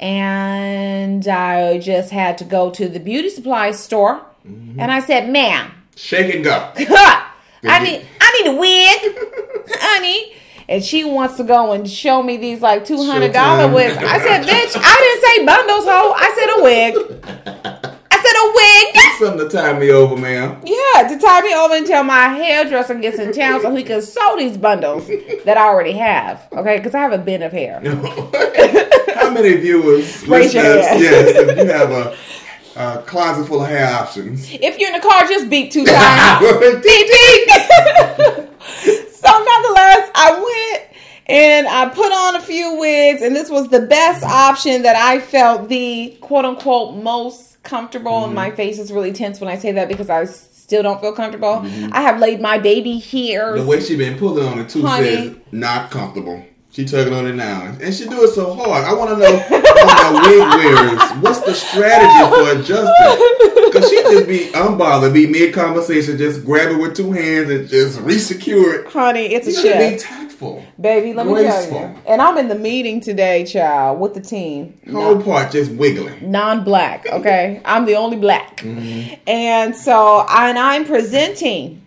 and 0.00 1.28
I 1.28 1.78
just 1.78 2.10
had 2.10 2.38
to 2.38 2.44
go 2.44 2.70
to 2.72 2.88
the 2.88 2.98
beauty 2.98 3.28
supply 3.28 3.70
store, 3.70 4.26
mm-hmm. 4.44 4.80
and 4.80 4.90
I 4.90 4.98
said, 4.98 5.30
"Ma'am, 5.30 5.70
Shake 5.94 6.34
and 6.34 6.42
go. 6.42 6.72
I 6.76 7.78
need 7.84 8.04
I 8.20 8.42
need 8.42 8.50
a 8.50 8.56
wig, 8.56 9.68
honey." 9.80 10.34
And 10.68 10.82
she 10.84 11.04
wants 11.04 11.36
to 11.36 11.44
go 11.44 11.72
and 11.72 11.88
show 11.88 12.22
me 12.22 12.36
these 12.36 12.60
like 12.60 12.84
two 12.84 13.02
hundred 13.04 13.32
dollar 13.32 13.72
wigs. 13.72 13.96
I 13.98 14.18
said, 14.20 14.44
"Bitch, 14.46 14.72
I 14.76 14.96
didn't 14.98 15.22
say 15.24 15.44
bundles, 15.46 15.84
ho. 15.84 16.14
I 16.16 16.32
said 16.38 16.48
a 16.58 16.62
wig. 16.62 16.94
I 18.10 18.16
said 18.22 18.36
a 18.38 18.46
wig." 18.54 18.96
Something 19.18 19.48
to 19.48 19.56
tie 19.56 19.78
me 19.78 19.90
over, 19.90 20.16
ma'am. 20.16 20.60
Yeah, 20.64 21.08
to 21.08 21.18
tie 21.18 21.40
me 21.42 21.54
over 21.54 21.74
until 21.76 22.02
my 22.04 22.28
hairdresser 22.28 22.94
gets 22.96 23.18
in 23.18 23.32
town 23.32 23.60
so 23.60 23.74
he 23.74 23.82
can 23.84 24.02
sew 24.02 24.36
these 24.38 24.56
bundles 24.56 25.06
that 25.44 25.56
I 25.56 25.62
already 25.68 25.92
have. 25.92 26.46
Okay, 26.52 26.76
because 26.78 26.94
I 26.94 27.00
have 27.00 27.12
a 27.12 27.18
bin 27.18 27.42
of 27.42 27.52
hair. 27.52 27.80
How 29.16 29.30
many 29.30 29.54
viewers, 29.54 30.26
Raise 30.26 30.52
your 30.54 30.62
hand. 30.64 31.00
yes, 31.00 31.36
if 31.36 31.56
you 31.56 31.66
have 31.66 31.90
a, 31.90 32.16
a 32.76 33.02
closet 33.02 33.46
full 33.46 33.62
of 33.62 33.68
hair 33.68 33.86
options. 33.94 34.48
If 34.52 34.78
you're 34.78 34.88
in 34.92 35.00
the 35.00 35.06
car, 35.06 35.26
just 35.26 35.48
beep 35.48 35.70
two 35.70 35.84
times. 35.84 36.40
beep 36.82 37.08
beep. 38.86 39.08
So 39.24 39.30
nonetheless, 39.30 40.10
I 40.14 40.78
went 40.78 40.92
and 41.26 41.68
I 41.68 41.88
put 41.88 42.12
on 42.12 42.36
a 42.36 42.40
few 42.40 42.76
wigs, 42.78 43.22
and 43.22 43.34
this 43.34 43.50
was 43.50 43.68
the 43.68 43.80
best 43.80 44.24
option 44.24 44.82
that 44.82 44.96
I 44.96 45.20
felt 45.20 45.68
the 45.68 46.16
quote 46.20 46.44
unquote 46.44 47.02
most 47.02 47.62
comfortable. 47.62 48.24
And 48.24 48.34
my 48.34 48.48
mm-hmm. 48.48 48.56
face 48.56 48.78
is 48.78 48.92
really 48.92 49.12
tense 49.12 49.40
when 49.40 49.48
I 49.48 49.56
say 49.56 49.72
that 49.72 49.88
because 49.88 50.10
I 50.10 50.24
still 50.24 50.82
don't 50.82 51.00
feel 51.00 51.12
comfortable. 51.12 51.56
Mm-hmm. 51.56 51.92
I 51.92 52.00
have 52.00 52.18
laid 52.18 52.40
my 52.40 52.58
baby 52.58 52.98
hairs. 52.98 53.60
The 53.60 53.66
way 53.66 53.80
she 53.80 53.96
been 53.96 54.18
pulling 54.18 54.46
on 54.46 54.58
it 54.58 54.68
too 54.68 54.82
Honey. 54.82 55.06
says 55.06 55.36
not 55.52 55.90
comfortable. 55.90 56.44
She 56.72 56.86
tugging 56.86 57.12
on 57.12 57.26
it 57.26 57.34
now, 57.34 57.76
and 57.82 57.94
she 57.94 58.06
do 58.08 58.24
it 58.24 58.28
so 58.28 58.54
hard. 58.54 58.84
I 58.84 58.94
want 58.94 59.10
to 59.10 59.16
know 59.18 59.36
my 59.50 60.22
wig 60.26 60.64
wearers, 60.64 61.22
what's 61.22 61.40
the 61.40 61.52
strategy 61.52 62.34
for 62.34 62.58
adjusting? 62.58 63.66
Because 63.70 63.90
she 63.90 63.96
just 64.02 64.26
be 64.26 64.50
unbothered, 64.54 65.12
be 65.12 65.26
mid 65.26 65.52
conversation, 65.52 66.16
just 66.16 66.46
grab 66.46 66.70
it 66.72 66.76
with 66.80 66.96
two 66.96 67.12
hands 67.12 67.50
and 67.50 67.68
just 67.68 67.98
resecure 67.98 68.80
it. 68.80 68.86
Honey, 68.90 69.34
it's 69.34 69.46
a 69.48 69.50
You 69.50 69.74
gotta 69.74 69.90
be 69.90 69.98
tactful. 69.98 70.64
Baby, 70.80 71.12
let 71.12 71.26
me 71.26 71.34
tell 71.34 71.42
graceful. 71.42 71.78
you. 71.80 71.96
And 72.06 72.22
I'm 72.22 72.38
in 72.38 72.48
the 72.48 72.54
meeting 72.58 73.00
today, 73.02 73.44
child, 73.44 74.00
with 74.00 74.14
the 74.14 74.20
team. 74.22 74.80
Whole 74.90 75.22
part 75.22 75.52
just 75.52 75.72
wiggling. 75.72 76.30
non-black 76.30 77.06
okay 77.06 77.60
i'm 77.66 77.84
the 77.84 77.96
only 77.96 78.16
black 78.16 78.56
Mm-hmm. 78.62 79.14
and 79.26 79.76
so 79.76 80.24
and 80.28 80.58
i'm 80.58 80.84
presenting 80.86 81.84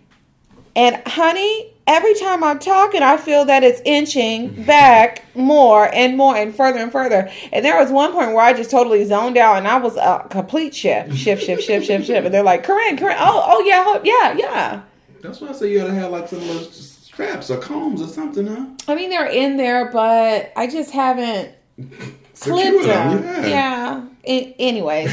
and 0.76 1.02
honey 1.06 1.72
every 1.86 2.14
time 2.14 2.42
I'm 2.42 2.58
talking, 2.58 3.02
I 3.02 3.16
feel 3.16 3.44
that 3.44 3.62
it's 3.62 3.80
inching 3.84 4.64
back 4.64 5.24
more 5.34 5.92
and 5.94 6.16
more 6.16 6.36
and 6.36 6.54
further 6.54 6.78
and 6.78 6.90
further. 6.90 7.30
And 7.52 7.64
there 7.64 7.78
was 7.78 7.90
one 7.90 8.12
point 8.12 8.32
where 8.32 8.44
I 8.44 8.52
just 8.52 8.70
totally 8.70 9.04
zoned 9.04 9.36
out 9.36 9.56
and 9.56 9.68
I 9.68 9.76
was 9.78 9.96
a 9.96 10.26
complete 10.30 10.74
shift, 10.74 11.14
shift, 11.14 11.42
shift, 11.42 11.62
shift, 11.62 11.86
shift, 11.86 12.06
shift. 12.06 12.24
And 12.24 12.34
they're 12.34 12.42
like, 12.42 12.64
Corinne, 12.64 12.96
Corinne, 12.96 13.18
oh, 13.18 13.42
oh 13.46 13.60
yeah, 13.60 14.00
yeah, 14.04 14.34
yeah. 14.36 14.82
That's 15.22 15.40
why 15.40 15.48
I 15.48 15.52
say 15.52 15.70
you 15.70 15.78
gotta 15.78 15.94
have 15.94 16.10
like 16.10 16.28
some 16.28 16.40
little 16.40 16.62
straps 16.62 17.50
or 17.50 17.58
combs 17.58 18.02
or 18.02 18.08
something, 18.08 18.46
huh? 18.46 18.66
I 18.88 18.94
mean, 18.94 19.10
they're 19.10 19.26
in 19.26 19.56
there, 19.56 19.90
but 19.90 20.52
I 20.56 20.66
just 20.66 20.90
haven't 20.90 21.54
clipped 22.40 22.84
them. 22.86 23.22
yeah. 23.24 23.46
Yeah. 23.46 24.02
A- 24.28 24.54
anyways, 24.58 25.12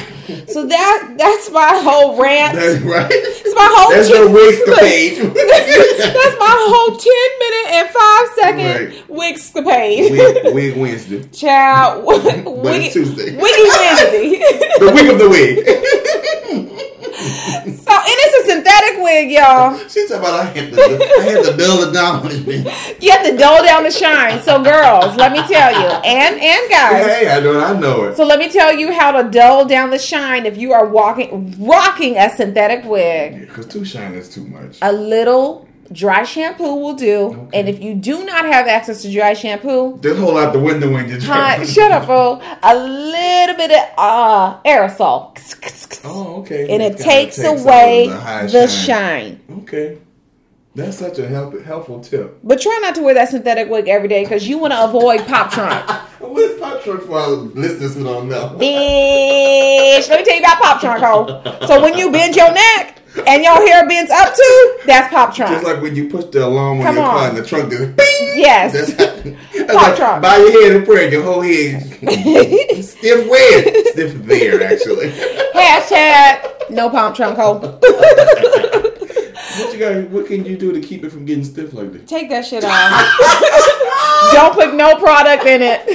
so 0.51 0.65
that 0.65 1.13
that's 1.19 1.51
my 1.51 1.69
whole 1.83 2.19
rant. 2.19 2.55
That's 2.55 2.81
right. 2.81 3.07
It's 3.11 3.53
my 3.55 3.69
whole 3.71 3.91
That's 3.91 4.07
ten- 4.09 4.17
your 4.17 4.77
page. 4.79 5.17
That's 5.19 6.39
my 6.39 6.55
whole 6.65 6.97
ten 6.97 7.29
minute 7.43 7.67
and 7.77 7.89
five 7.93 8.27
second 8.33 9.05
wigscapade. 9.15 10.09
Wig, 10.09 10.53
wig 10.55 10.77
Wednesday. 10.77 11.23
Child, 11.31 12.03
it's 12.07 12.93
Tuesday. 12.93 13.35
wiggy 13.37 13.69
Wednesday. 13.69 14.39
The 14.79 14.91
week 14.95 15.11
of 15.13 15.19
the 15.19 15.29
wig. 15.29 16.72
And 18.05 18.15
it's 18.19 18.45
a 18.47 18.51
synthetic 18.51 19.01
wig, 19.01 19.31
y'all. 19.31 19.77
She's 19.87 20.09
talking 20.09 20.23
about 20.23 20.39
I 20.39 20.43
had 20.45 20.73
to, 20.73 20.81
I 20.81 21.23
had 21.23 21.45
to 21.45 21.57
dull 21.57 21.83
it 21.83 21.93
down. 21.93 22.29
You 23.01 23.11
have 23.11 23.25
to 23.25 23.37
dull 23.37 23.63
down 23.63 23.83
the 23.83 23.91
shine. 23.91 24.41
So, 24.41 24.61
girls, 24.63 25.15
let 25.15 25.31
me 25.31 25.39
tell 25.47 25.71
you, 25.71 25.87
and 25.87 26.39
and 26.39 26.69
guys. 26.69 27.05
hey, 27.05 27.29
I 27.29 27.39
know, 27.39 27.59
I 27.59 27.79
know 27.79 28.03
it. 28.05 28.17
So 28.17 28.25
let 28.25 28.39
me 28.39 28.49
tell 28.49 28.73
you 28.73 28.91
how 28.91 29.11
to 29.11 29.29
dull 29.29 29.65
down 29.65 29.89
the 29.89 29.99
shine 29.99 30.45
if 30.45 30.57
you 30.57 30.73
are 30.73 30.85
walking 30.87 31.55
rocking 31.59 32.17
a 32.17 32.29
synthetic 32.29 32.83
wig. 32.85 33.41
Because 33.41 33.67
too 33.67 33.85
shine 33.85 34.13
is 34.13 34.29
too 34.29 34.45
much. 34.45 34.77
A 34.81 34.91
little 34.91 35.67
dry 35.93 36.23
shampoo 36.23 36.75
will 36.75 36.93
do. 36.93 37.47
And 37.53 37.69
if 37.69 37.81
you 37.81 37.93
do 37.93 38.25
not 38.25 38.45
have 38.45 38.67
access 38.67 39.01
to 39.03 39.11
dry 39.11 39.33
shampoo, 39.33 39.99
Just 40.01 40.19
hold 40.19 40.37
out 40.37 40.51
the 40.53 40.59
window 40.59 40.91
when 40.91 41.07
you're 41.07 41.21
hi, 41.21 41.63
shut 41.63 41.91
up, 41.91 42.05
fool. 42.05 42.41
A 42.63 42.75
little 42.75 43.55
bit 43.55 43.71
of 43.71 43.89
uh, 43.97 44.59
aerosol. 44.65 45.31
Oh, 46.03 46.41
okay. 46.41 46.67
And 46.69 46.81
it 46.81 46.97
Kinda 46.97 47.03
takes 47.03 47.43
away 47.43 48.07
the 48.07 48.49
the 48.51 48.67
shine. 48.67 49.39
Okay. 49.59 49.99
That's 50.75 50.97
such 50.97 51.19
a 51.19 51.27
help, 51.27 51.61
helpful 51.61 51.99
tip. 51.99 52.39
But 52.43 52.59
try 52.59 52.79
not 52.81 52.95
to 52.95 53.03
wear 53.03 53.13
that 53.13 53.29
synthetic 53.29 53.69
wig 53.69 53.87
every 53.87 54.07
day 54.07 54.23
because 54.23 54.47
you 54.47 54.57
want 54.57 54.73
to 54.73 54.83
avoid 54.83 55.25
pop 55.27 55.51
trunk. 55.51 55.87
What's 56.19 56.59
pop 56.59 56.81
trunk 56.81 57.03
for 57.03 57.19
our 57.19 57.29
listeners 57.29 57.93
who 57.95 58.03
don't 58.03 58.27
know? 58.27 58.57
Bitch, 58.59 60.09
let 60.09 60.19
me 60.19 60.25
tell 60.25 60.33
you 60.33 60.39
about 60.39 60.57
pop 60.59 60.81
trunk, 60.81 61.03
ho. 61.03 61.67
So 61.67 61.79
when 61.79 61.95
you 61.95 62.11
bend 62.11 62.35
your 62.35 62.51
neck 62.51 63.02
and 63.27 63.43
your 63.43 63.55
hair 63.67 63.87
bends 63.87 64.11
up 64.11 64.35
too, 64.35 64.77
that's 64.85 65.09
pop 65.13 65.33
trunk. 65.35 65.53
Just 65.53 65.65
like 65.65 65.81
when 65.81 65.95
you 65.95 66.09
push 66.09 66.25
the 66.25 66.45
alarm 66.45 66.79
on 66.79 66.83
Come 66.85 66.95
your 66.95 67.05
car 67.05 67.29
and 67.29 67.37
the 67.37 67.45
trunk 67.45 67.71
just 67.71 67.95
bing. 67.95 68.07
Yes. 68.35 68.73
That's, 68.73 69.23
that's 69.23 69.73
Pop 69.73 69.83
like 69.83 69.95
trunk. 69.95 70.21
bow 70.23 70.37
your 70.37 70.63
head 70.63 70.75
in 70.77 70.85
prayer, 70.85 71.11
your 71.11 71.23
whole 71.23 71.41
head 71.41 71.81
stiff 72.83 73.27
where? 73.29 73.85
Stiff 73.91 74.13
there, 74.25 74.63
actually. 74.63 75.09
Hashtag 75.53 76.69
no 76.71 76.89
Pop 76.89 77.15
trunk 77.15 77.37
hole. 77.37 77.59
What 79.55 79.71
you 79.71 79.77
got? 79.79 80.09
What 80.09 80.25
can 80.25 80.43
you 80.45 80.57
do 80.57 80.71
to 80.73 80.81
keep 80.81 81.03
it 81.03 81.11
from 81.11 81.25
getting 81.25 81.43
stiff 81.43 81.73
like 81.73 81.91
that? 81.93 82.07
Take 82.07 82.29
that 82.29 82.43
shit 82.45 82.63
off. 82.65 84.33
Don't 84.33 84.53
put 84.55 84.73
no 84.73 84.95
product 84.97 85.45
in 85.45 85.61
it. 85.61 85.85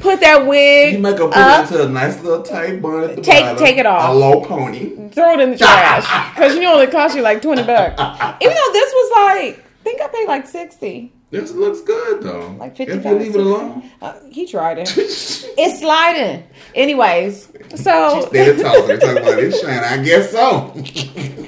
Put 0.00 0.20
that 0.20 0.46
wig 0.46 0.94
You 0.94 0.98
make 0.98 1.18
her 1.18 1.26
put 1.26 1.36
up, 1.36 1.70
it 1.70 1.72
into 1.72 1.86
a 1.86 1.88
nice 1.88 2.20
little 2.22 2.42
tight 2.42 2.80
bun 2.82 3.04
at 3.04 3.16
the 3.16 3.22
Take- 3.22 3.44
bottom, 3.44 3.58
take 3.58 3.76
it 3.78 3.86
off. 3.86 4.10
A 4.10 4.12
low 4.12 4.42
pony. 4.44 5.08
throw 5.10 5.34
it 5.34 5.40
in 5.40 5.50
the 5.52 5.58
trash. 5.58 6.06
Because 6.34 6.54
you 6.54 6.62
know 6.62 6.78
it 6.80 6.90
cost 6.90 7.14
you 7.16 7.22
like 7.22 7.42
20 7.42 7.62
bucks. 7.64 8.00
Even 8.42 8.54
though 8.54 8.72
this 8.72 8.92
was 8.92 9.10
like, 9.12 9.58
I 9.58 9.84
think 9.84 10.00
I 10.00 10.08
paid 10.08 10.26
like 10.28 10.46
60. 10.46 11.12
This 11.30 11.52
looks 11.52 11.80
good 11.82 12.24
though. 12.24 12.56
Like 12.58 12.76
fifty. 12.76 12.92
If 12.94 13.04
you 13.04 13.12
leave 13.12 13.34
it 13.36 13.40
alone. 13.40 13.88
Uh, 14.02 14.14
he 14.30 14.46
tried 14.48 14.78
it. 14.78 14.88
It's 15.62 15.78
sliding. 15.80 16.42
Anyways, 16.74 17.52
so. 17.76 18.22
Instead 18.22 18.48
of 18.48 18.62
talking, 18.62 18.98
talking 18.98 19.18
about 19.18 19.36
this 19.36 19.60
shine, 19.60 19.84
I 19.84 20.02
guess 20.02 20.30
so. 20.32 20.72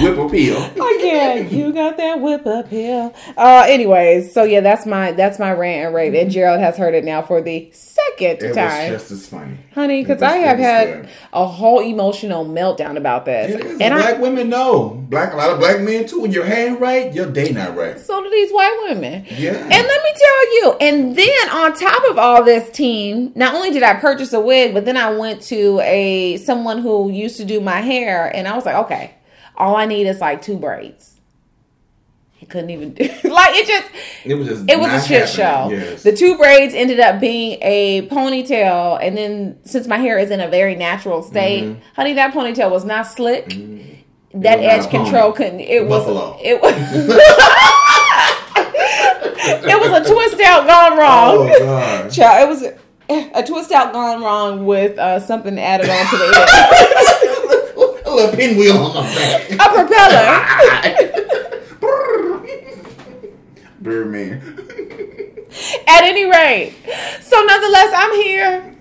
Whip 0.00 0.18
appeal. 0.18 0.64
Again, 0.64 1.50
you 1.50 1.72
got 1.72 1.96
that 1.96 2.20
whip 2.20 2.46
up 2.46 2.68
here. 2.68 3.12
Uh, 3.36 3.64
anyways, 3.68 4.32
so 4.32 4.44
yeah, 4.44 4.60
that's 4.60 4.86
my 4.86 5.12
that's 5.12 5.38
my 5.38 5.52
rant 5.52 5.86
and 5.86 5.94
rave, 5.94 6.14
and 6.14 6.30
Gerald 6.30 6.60
has 6.60 6.76
heard 6.76 6.94
it 6.94 7.04
now 7.04 7.22
for 7.22 7.42
the 7.42 7.70
second 7.72 8.42
It 8.42 8.48
was 8.48 8.56
time, 8.56 8.92
just 8.92 9.10
as 9.10 9.26
funny. 9.26 9.58
honey, 9.74 10.02
because 10.02 10.22
I 10.22 10.36
have 10.36 10.58
had 10.58 11.08
a 11.32 11.46
whole 11.46 11.80
emotional 11.80 12.44
meltdown 12.44 12.96
about 12.96 13.24
this, 13.24 13.60
and 13.80 13.94
black 13.94 14.16
I 14.16 14.20
women 14.20 14.48
know. 14.48 15.04
Black 15.10 15.32
a 15.32 15.36
lot 15.36 15.50
of 15.50 15.58
black 15.58 15.80
men 15.80 16.06
too. 16.06 16.20
When 16.20 16.30
your 16.32 16.44
hand 16.44 16.80
right, 16.80 17.12
your 17.12 17.30
day 17.30 17.50
not 17.52 17.76
right. 17.76 17.98
so 17.98 18.22
do 18.22 18.30
these 18.30 18.52
white 18.52 18.86
women. 18.88 19.26
Yeah. 19.28 19.54
And 19.54 19.70
let 19.70 20.02
me 20.02 20.12
tell 20.16 20.54
you, 20.54 20.76
and 20.80 21.16
then 21.16 21.48
on 21.50 21.74
top 21.74 22.08
of 22.10 22.18
all 22.18 22.44
this, 22.44 22.70
team, 22.70 23.32
not 23.34 23.54
only 23.54 23.70
did 23.70 23.82
I 23.82 23.94
purchase 23.94 24.32
a 24.32 24.40
wig, 24.40 24.74
but 24.74 24.84
then 24.84 24.96
I 24.96 25.10
went 25.10 25.42
to 25.42 25.80
a 25.80 26.36
someone 26.38 26.78
who 26.78 27.10
used 27.10 27.36
to 27.38 27.44
do 27.44 27.60
my 27.60 27.80
hair, 27.80 28.30
and 28.34 28.46
I 28.46 28.54
was 28.54 28.64
like, 28.64 28.76
okay, 28.84 29.14
all 29.60 29.76
I 29.76 29.86
need 29.86 30.06
is 30.06 30.20
like 30.20 30.42
two 30.42 30.56
braids. 30.56 31.06
He 32.32 32.46
couldn't 32.46 32.70
even 32.70 32.94
do 32.94 33.04
like 33.24 33.50
it 33.54 33.66
just 33.68 33.90
It 34.24 34.34
was 34.34 34.48
just 34.48 34.64
it 34.70 34.78
was 34.80 34.92
a 35.04 35.06
shit 35.06 35.28
show. 35.28 35.68
Yes. 35.70 36.02
The 36.02 36.16
two 36.16 36.38
braids 36.38 36.72
ended 36.74 36.98
up 36.98 37.20
being 37.20 37.58
a 37.62 38.08
ponytail, 38.08 38.98
and 39.02 39.16
then 39.16 39.58
since 39.64 39.86
my 39.86 39.98
hair 39.98 40.18
is 40.18 40.30
in 40.30 40.40
a 40.40 40.48
very 40.48 40.74
natural 40.74 41.22
state, 41.22 41.76
honey, 41.94 42.14
that 42.14 42.32
ponytail 42.32 42.70
was 42.70 42.84
not 42.84 43.06
slick. 43.06 43.48
That 43.48 43.56
Mm-hmm. 43.58 44.40
Not 44.42 44.58
edge 44.60 44.90
control 44.90 45.32
couldn't. 45.32 45.58
It 45.60 45.88
Buffalo. 45.88 46.32
was. 46.34 46.40
It 46.44 46.62
was. 46.62 46.72
it 49.64 49.80
was 49.80 50.08
a 50.08 50.12
twist 50.12 50.40
out 50.40 50.66
gone 50.68 50.98
wrong. 50.98 51.50
oh 51.50 51.58
god. 51.58 52.10
Child, 52.12 52.42
it 52.42 52.48
was 52.48 52.62
a, 53.08 53.40
a 53.40 53.42
twist 53.44 53.72
out 53.72 53.92
gone 53.92 54.22
wrong 54.22 54.66
with 54.66 54.96
uh, 54.98 55.18
something 55.20 55.58
added 55.58 55.88
on 55.90 56.06
to 56.10 56.16
the 56.16 56.24
end. 56.26 57.29
A 58.10 58.14
little 58.14 58.34
pinwheel 58.34 58.76
on 58.76 59.06
the 59.06 59.14
back. 59.14 59.50
a 59.50 59.56
propeller. 59.74 61.80
Birdman. 63.80 64.40
At 65.88 66.04
any 66.04 66.24
rate, 66.24 66.74
so 67.22 67.40
nonetheless, 67.42 67.92
I'm 67.96 68.12
here. 68.22 68.76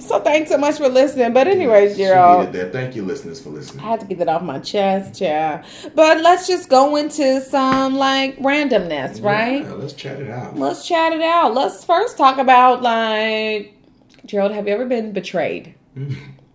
So 0.00 0.20
thanks 0.20 0.50
so 0.50 0.58
much 0.58 0.76
for 0.78 0.88
listening. 0.88 1.32
But 1.32 1.46
anyways, 1.48 1.96
Gerald. 1.96 2.52
Thank 2.72 2.94
you, 2.96 3.04
listeners, 3.04 3.40
for 3.40 3.50
listening. 3.50 3.84
I 3.84 3.88
had 3.90 4.00
to 4.00 4.06
get 4.06 4.18
that 4.18 4.28
off 4.28 4.42
my 4.42 4.58
chest, 4.60 5.20
yeah. 5.20 5.64
But 5.94 6.20
let's 6.22 6.46
just 6.46 6.68
go 6.68 6.94
into 6.96 7.40
some 7.40 7.94
like 7.96 8.36
randomness, 8.38 9.20
right? 9.22 9.64
Uh, 9.66 9.74
let's 9.76 9.92
chat 9.94 10.20
it 10.20 10.30
out. 10.30 10.56
Let's 10.56 10.86
chat 10.86 11.12
it 11.12 11.22
out. 11.22 11.54
Let's 11.54 11.84
first 11.84 12.16
talk 12.16 12.38
about 12.38 12.82
like 12.82 13.74
Gerald. 14.24 14.52
Have 14.52 14.66
you 14.68 14.74
ever 14.74 14.86
been 14.86 15.12
betrayed? 15.12 15.74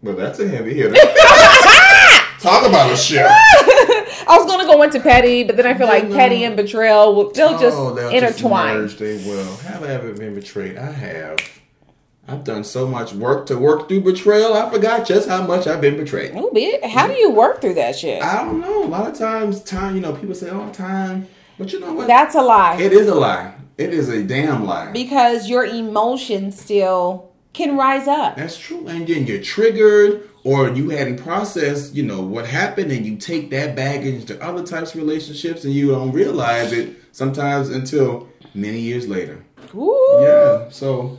Well, 0.03 0.15
that's 0.15 0.39
a 0.39 0.48
heavy 0.48 0.74
hitter. 0.74 0.95
Talk 2.41 2.67
about 2.67 2.91
a 2.91 2.98
shit. 2.98 3.25
I 3.25 4.36
was 4.38 4.45
gonna 4.45 4.65
go 4.65 4.81
into 4.83 5.00
petty, 5.00 5.43
but 5.43 5.55
then 5.57 5.65
I 5.65 5.74
feel 5.75 5.88
like 5.88 6.03
No, 6.03 6.10
no. 6.10 6.15
petty 6.15 6.43
and 6.43 6.55
betrayal 6.55 7.13
will 7.15 7.31
they'll 7.31 7.57
just 7.60 7.77
Oh, 7.77 7.93
they'll 7.93 8.10
intertwine. 8.10 8.88
Just 8.88 9.00
merge, 9.00 9.21
they 9.24 9.29
will. 9.29 9.55
Have 9.57 9.83
I 9.83 9.88
ever 9.88 10.13
been 10.13 10.33
betrayed? 10.36 10.77
I 10.77 10.91
have. 10.91 11.39
I've 12.27 12.43
done 12.43 12.63
so 12.63 12.88
much 12.88 13.13
work 13.13 13.48
to 13.48 13.57
work 13.57 13.88
through 13.88 14.01
betrayal. 14.01 14.53
I 14.53 14.69
forgot 14.69 15.05
just 15.05 15.27
how 15.27 15.45
much 15.45 15.67
I've 15.67 15.81
been 15.81 15.98
betrayed. 15.98 16.36
Ooh, 16.36 16.51
bitch. 16.53 16.83
How 16.88 17.07
do 17.07 17.13
you 17.13 17.31
work 17.31 17.62
through 17.62 17.74
that 17.75 17.95
shit? 17.95 18.21
I 18.24 18.43
don't 18.43 18.62
know. 18.62 18.86
A 18.86 18.88
lot 18.88 19.07
of 19.10 19.17
times, 19.17 19.62
time. 19.63 19.95
You 19.95 20.01
know, 20.01 20.13
people 20.13 20.36
say, 20.36 20.50
"Oh, 20.50 20.69
time," 20.71 21.27
but 21.57 21.74
you 21.74 21.79
know 21.79 21.93
what? 21.93 22.07
That's 22.07 22.36
a 22.36 22.41
lie. 22.41 22.77
it 22.79 22.93
is 22.93 23.07
a 23.07 23.15
lie. 23.15 23.53
It 23.77 23.93
is 23.93 24.10
a 24.10 24.24
damn 24.24 24.65
lie. 24.65 24.91
because 24.91 25.50
your 25.50 25.65
emotions 25.65 26.60
still 26.60 27.31
can 27.53 27.75
rise 27.75 28.07
up. 28.07 28.36
That's 28.36 28.57
true. 28.57 28.86
And 28.88 29.07
then 29.07 29.25
you're 29.25 29.41
triggered 29.41 30.29
or 30.43 30.69
you 30.69 30.89
hadn't 30.89 31.17
processed, 31.17 31.93
you 31.93 32.03
know, 32.03 32.21
what 32.21 32.48
happened 32.48 32.91
and 32.91 33.05
you 33.05 33.17
take 33.17 33.50
that 33.51 33.75
baggage 33.75 34.25
to 34.25 34.41
other 34.43 34.63
types 34.65 34.93
of 34.95 35.01
relationships 35.01 35.63
and 35.63 35.74
you 35.74 35.91
don't 35.91 36.12
realize 36.12 36.71
it 36.74 36.98
sometimes 37.12 37.69
until 37.69 38.27
many 38.53 38.79
years 38.79 39.07
later. 39.07 39.43
Ooh. 39.75 40.19
Yeah. 40.21 40.69
So 40.69 41.17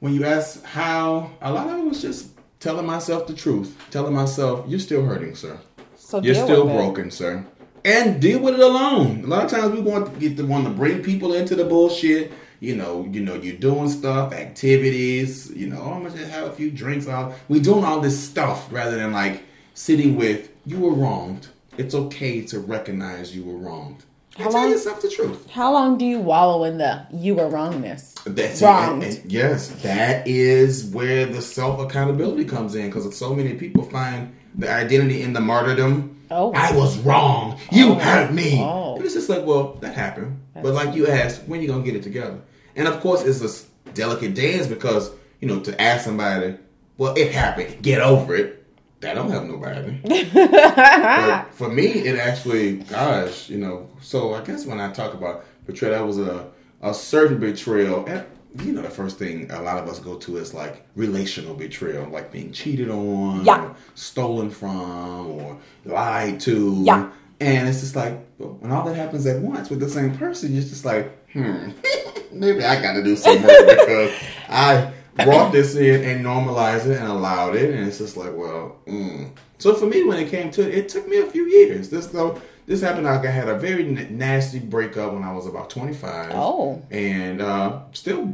when 0.00 0.14
you 0.14 0.24
ask 0.24 0.64
how, 0.64 1.30
a 1.42 1.52
lot 1.52 1.68
of 1.68 1.78
it 1.78 1.84
was 1.84 2.00
just 2.02 2.30
telling 2.60 2.86
myself 2.86 3.26
the 3.26 3.34
truth. 3.34 3.76
Telling 3.90 4.14
myself, 4.14 4.64
you're 4.68 4.80
still 4.80 5.04
hurting, 5.04 5.34
sir. 5.34 5.58
So 5.96 6.20
You're 6.22 6.34
still 6.34 6.64
with 6.66 6.74
it. 6.74 6.76
broken, 6.78 7.10
sir. 7.10 7.44
And 7.84 8.20
deal 8.20 8.40
with 8.40 8.54
it 8.54 8.60
alone. 8.60 9.24
A 9.24 9.26
lot 9.26 9.44
of 9.44 9.50
times 9.50 9.72
we 9.72 9.80
want 9.80 10.12
to 10.12 10.20
get 10.20 10.36
the 10.36 10.44
want 10.44 10.64
to 10.64 10.70
bring 10.70 11.02
people 11.02 11.32
into 11.34 11.54
the 11.54 11.64
bullshit. 11.64 12.32
You 12.60 12.76
know, 12.76 13.08
you 13.10 13.20
know, 13.20 13.34
you're 13.34 13.56
doing 13.56 13.88
stuff, 13.88 14.32
activities. 14.34 15.50
You 15.50 15.68
know, 15.68 15.80
oh, 15.82 15.92
I'm 15.94 16.02
gonna 16.02 16.16
just 16.16 16.30
have 16.30 16.46
a 16.48 16.52
few 16.52 16.70
drinks. 16.70 17.08
Out. 17.08 17.32
We 17.48 17.60
doing 17.60 17.84
all 17.84 18.00
this 18.00 18.18
stuff 18.22 18.70
rather 18.72 18.96
than 18.96 19.12
like 19.12 19.42
sitting 19.74 20.16
with 20.16 20.50
you 20.66 20.78
were 20.78 20.92
wronged. 20.92 21.48
It's 21.78 21.94
okay 21.94 22.42
to 22.42 22.58
recognize 22.60 23.34
you 23.34 23.44
were 23.44 23.56
wronged. 23.56 24.04
and 24.38 24.50
tell 24.50 24.68
yourself 24.68 25.00
the 25.02 25.08
truth. 25.10 25.50
How 25.50 25.72
long 25.72 25.98
do 25.98 26.04
you 26.04 26.20
wallow 26.20 26.64
in 26.64 26.78
the 26.78 27.06
you 27.12 27.34
were 27.34 27.48
wrongness? 27.48 28.14
That's 28.26 28.60
Wronged. 28.62 29.02
and- 29.04 29.18
and 29.18 29.32
yes, 29.32 29.68
that 29.82 30.26
is 30.28 30.84
where 30.86 31.26
the 31.26 31.40
self 31.42 31.80
accountability 31.80 32.44
comes 32.44 32.74
in 32.74 32.86
because 32.86 33.16
so 33.16 33.34
many 33.34 33.54
people 33.54 33.82
find 33.84 34.32
the 34.56 34.70
identity 34.70 35.22
in 35.22 35.32
the 35.32 35.40
martyrdom. 35.40 36.16
Oh. 36.30 36.52
I 36.54 36.72
was 36.76 36.96
wrong. 36.98 37.58
You 37.72 37.92
Oh. 37.92 37.94
hurt 37.94 38.32
me. 38.32 38.60
Oh. 38.60 38.96
And 38.96 39.04
it's 39.04 39.14
just 39.14 39.28
like, 39.28 39.44
well, 39.46 39.78
that 39.80 39.94
happened. 39.94 40.36
but 40.62 40.74
like 40.74 40.94
you 40.94 41.06
asked, 41.08 41.42
when 41.46 41.62
you 41.62 41.68
gonna 41.68 41.82
get 41.82 41.96
it 41.96 42.02
together? 42.02 42.38
And 42.76 42.86
of 42.88 43.00
course, 43.00 43.22
it's 43.24 43.42
a 43.42 43.90
delicate 43.92 44.34
dance 44.34 44.66
because 44.66 45.10
you 45.40 45.48
know 45.48 45.60
to 45.60 45.80
ask 45.80 46.04
somebody, 46.04 46.56
well, 46.98 47.14
it 47.16 47.32
happened. 47.32 47.82
Get 47.82 48.00
over 48.00 48.34
it. 48.34 48.56
That 49.00 49.14
don't 49.14 49.30
help 49.30 49.44
nobody. 49.44 49.98
but 50.34 51.54
for 51.54 51.68
me, 51.70 51.86
it 51.86 52.18
actually, 52.18 52.76
gosh, 52.78 53.48
you 53.48 53.58
know. 53.58 53.88
So 54.02 54.34
I 54.34 54.42
guess 54.44 54.66
when 54.66 54.78
I 54.80 54.92
talk 54.92 55.14
about 55.14 55.44
betrayal, 55.66 55.94
that 55.94 56.06
was 56.06 56.18
a 56.18 56.48
a 56.82 56.92
certain 56.94 57.38
betrayal. 57.38 58.04
And 58.06 58.24
you 58.58 58.72
know, 58.72 58.82
the 58.82 58.90
first 58.90 59.18
thing 59.18 59.50
a 59.50 59.62
lot 59.62 59.78
of 59.78 59.88
us 59.88 59.98
go 60.00 60.16
to 60.16 60.36
is 60.36 60.52
like 60.52 60.84
relational 60.96 61.54
betrayal, 61.54 62.08
like 62.10 62.30
being 62.32 62.52
cheated 62.52 62.90
on, 62.90 63.44
Yeah. 63.44 63.64
or 63.64 63.76
stolen 63.94 64.50
from, 64.50 65.26
or 65.30 65.58
lied 65.84 66.40
to. 66.40 66.82
Yeah. 66.84 67.10
And 67.40 67.68
it's 67.68 67.80
just 67.80 67.96
like 67.96 68.18
when 68.48 68.72
all 68.72 68.84
that 68.86 68.96
happens 68.96 69.26
at 69.26 69.40
once 69.40 69.70
with 69.70 69.80
the 69.80 69.88
same 69.88 70.16
person, 70.16 70.52
you're 70.52 70.62
just 70.62 70.84
like, 70.84 71.28
hmm, 71.32 71.70
maybe 72.32 72.64
I 72.64 72.80
got 72.80 72.94
to 72.94 73.02
do 73.02 73.16
some 73.16 73.40
more 73.40 73.66
because 73.66 74.12
I 74.48 74.92
brought 75.16 75.52
this 75.52 75.76
in 75.76 76.04
and 76.04 76.22
normalized 76.22 76.86
it 76.86 76.98
and 76.98 77.08
allowed 77.08 77.56
it, 77.56 77.74
and 77.74 77.86
it's 77.86 77.98
just 77.98 78.16
like, 78.16 78.34
well, 78.34 78.78
mm. 78.86 79.30
so 79.58 79.74
for 79.74 79.86
me, 79.86 80.04
when 80.04 80.18
it 80.18 80.30
came 80.30 80.50
to 80.52 80.66
it, 80.66 80.74
it 80.74 80.88
took 80.88 81.06
me 81.08 81.18
a 81.18 81.26
few 81.26 81.46
years. 81.46 81.90
This 81.90 82.06
though, 82.06 82.40
this 82.66 82.80
happened. 82.80 83.04
Like 83.04 83.26
I 83.26 83.30
had 83.30 83.48
a 83.48 83.58
very 83.58 83.84
nasty 83.84 84.58
breakup 84.58 85.12
when 85.12 85.22
I 85.22 85.32
was 85.32 85.46
about 85.46 85.70
25. 85.70 86.32
Oh. 86.34 86.82
and 86.90 87.42
uh, 87.42 87.80
still, 87.92 88.32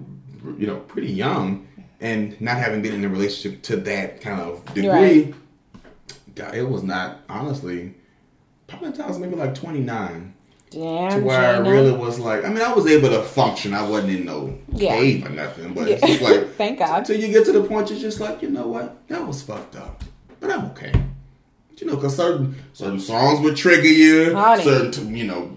you 0.56 0.66
know, 0.66 0.76
pretty 0.76 1.12
young, 1.12 1.66
and 2.00 2.40
not 2.40 2.58
having 2.58 2.82
been 2.82 2.94
in 2.94 3.04
a 3.04 3.08
relationship 3.08 3.62
to 3.62 3.76
that 3.78 4.20
kind 4.20 4.40
of 4.40 4.64
degree. 4.74 4.88
Right. 5.24 5.34
God, 6.34 6.54
it 6.54 6.68
was 6.68 6.82
not 6.82 7.22
honestly. 7.28 7.94
Probably 8.66 8.88
until 8.88 9.04
I 9.04 9.08
was 9.08 9.18
maybe 9.18 9.36
like 9.36 9.54
29 9.54 10.34
Damn, 10.70 11.10
to 11.20 11.24
where 11.24 11.54
I 11.56 11.58
really 11.58 11.92
was 11.92 12.18
like, 12.18 12.44
I 12.44 12.48
mean, 12.48 12.60
I 12.60 12.72
was 12.72 12.86
able 12.86 13.08
to 13.10 13.22
function. 13.22 13.72
I 13.72 13.88
wasn't 13.88 14.12
in 14.12 14.24
no 14.24 14.58
Yeah. 14.72 14.96
cave 14.96 15.24
or 15.24 15.28
nothing, 15.30 15.72
but 15.74 15.88
Yeah. 15.88 15.94
it's 15.94 16.06
just 16.06 16.20
like, 16.22 16.54
Thank 16.56 16.80
God. 16.80 16.98
Until 16.98 17.20
you 17.20 17.28
get 17.28 17.44
to 17.46 17.52
the 17.52 17.62
point, 17.62 17.90
you're 17.90 17.98
just 18.00 18.20
like, 18.20 18.42
you 18.42 18.50
know 18.50 18.66
what, 18.66 18.96
that 19.08 19.24
was 19.26 19.42
fucked 19.42 19.76
up, 19.76 20.02
but 20.40 20.50
I'm 20.50 20.64
okay. 20.66 20.92
You 21.78 21.86
know, 21.88 21.96
because 21.96 22.16
certain 22.16 22.56
certain 22.72 22.98
songs 22.98 23.40
would 23.40 23.54
trigger 23.54 23.86
you, 23.86 24.34
Honey. 24.34 24.64
certain 24.64 25.14
you 25.14 25.24
know 25.26 25.50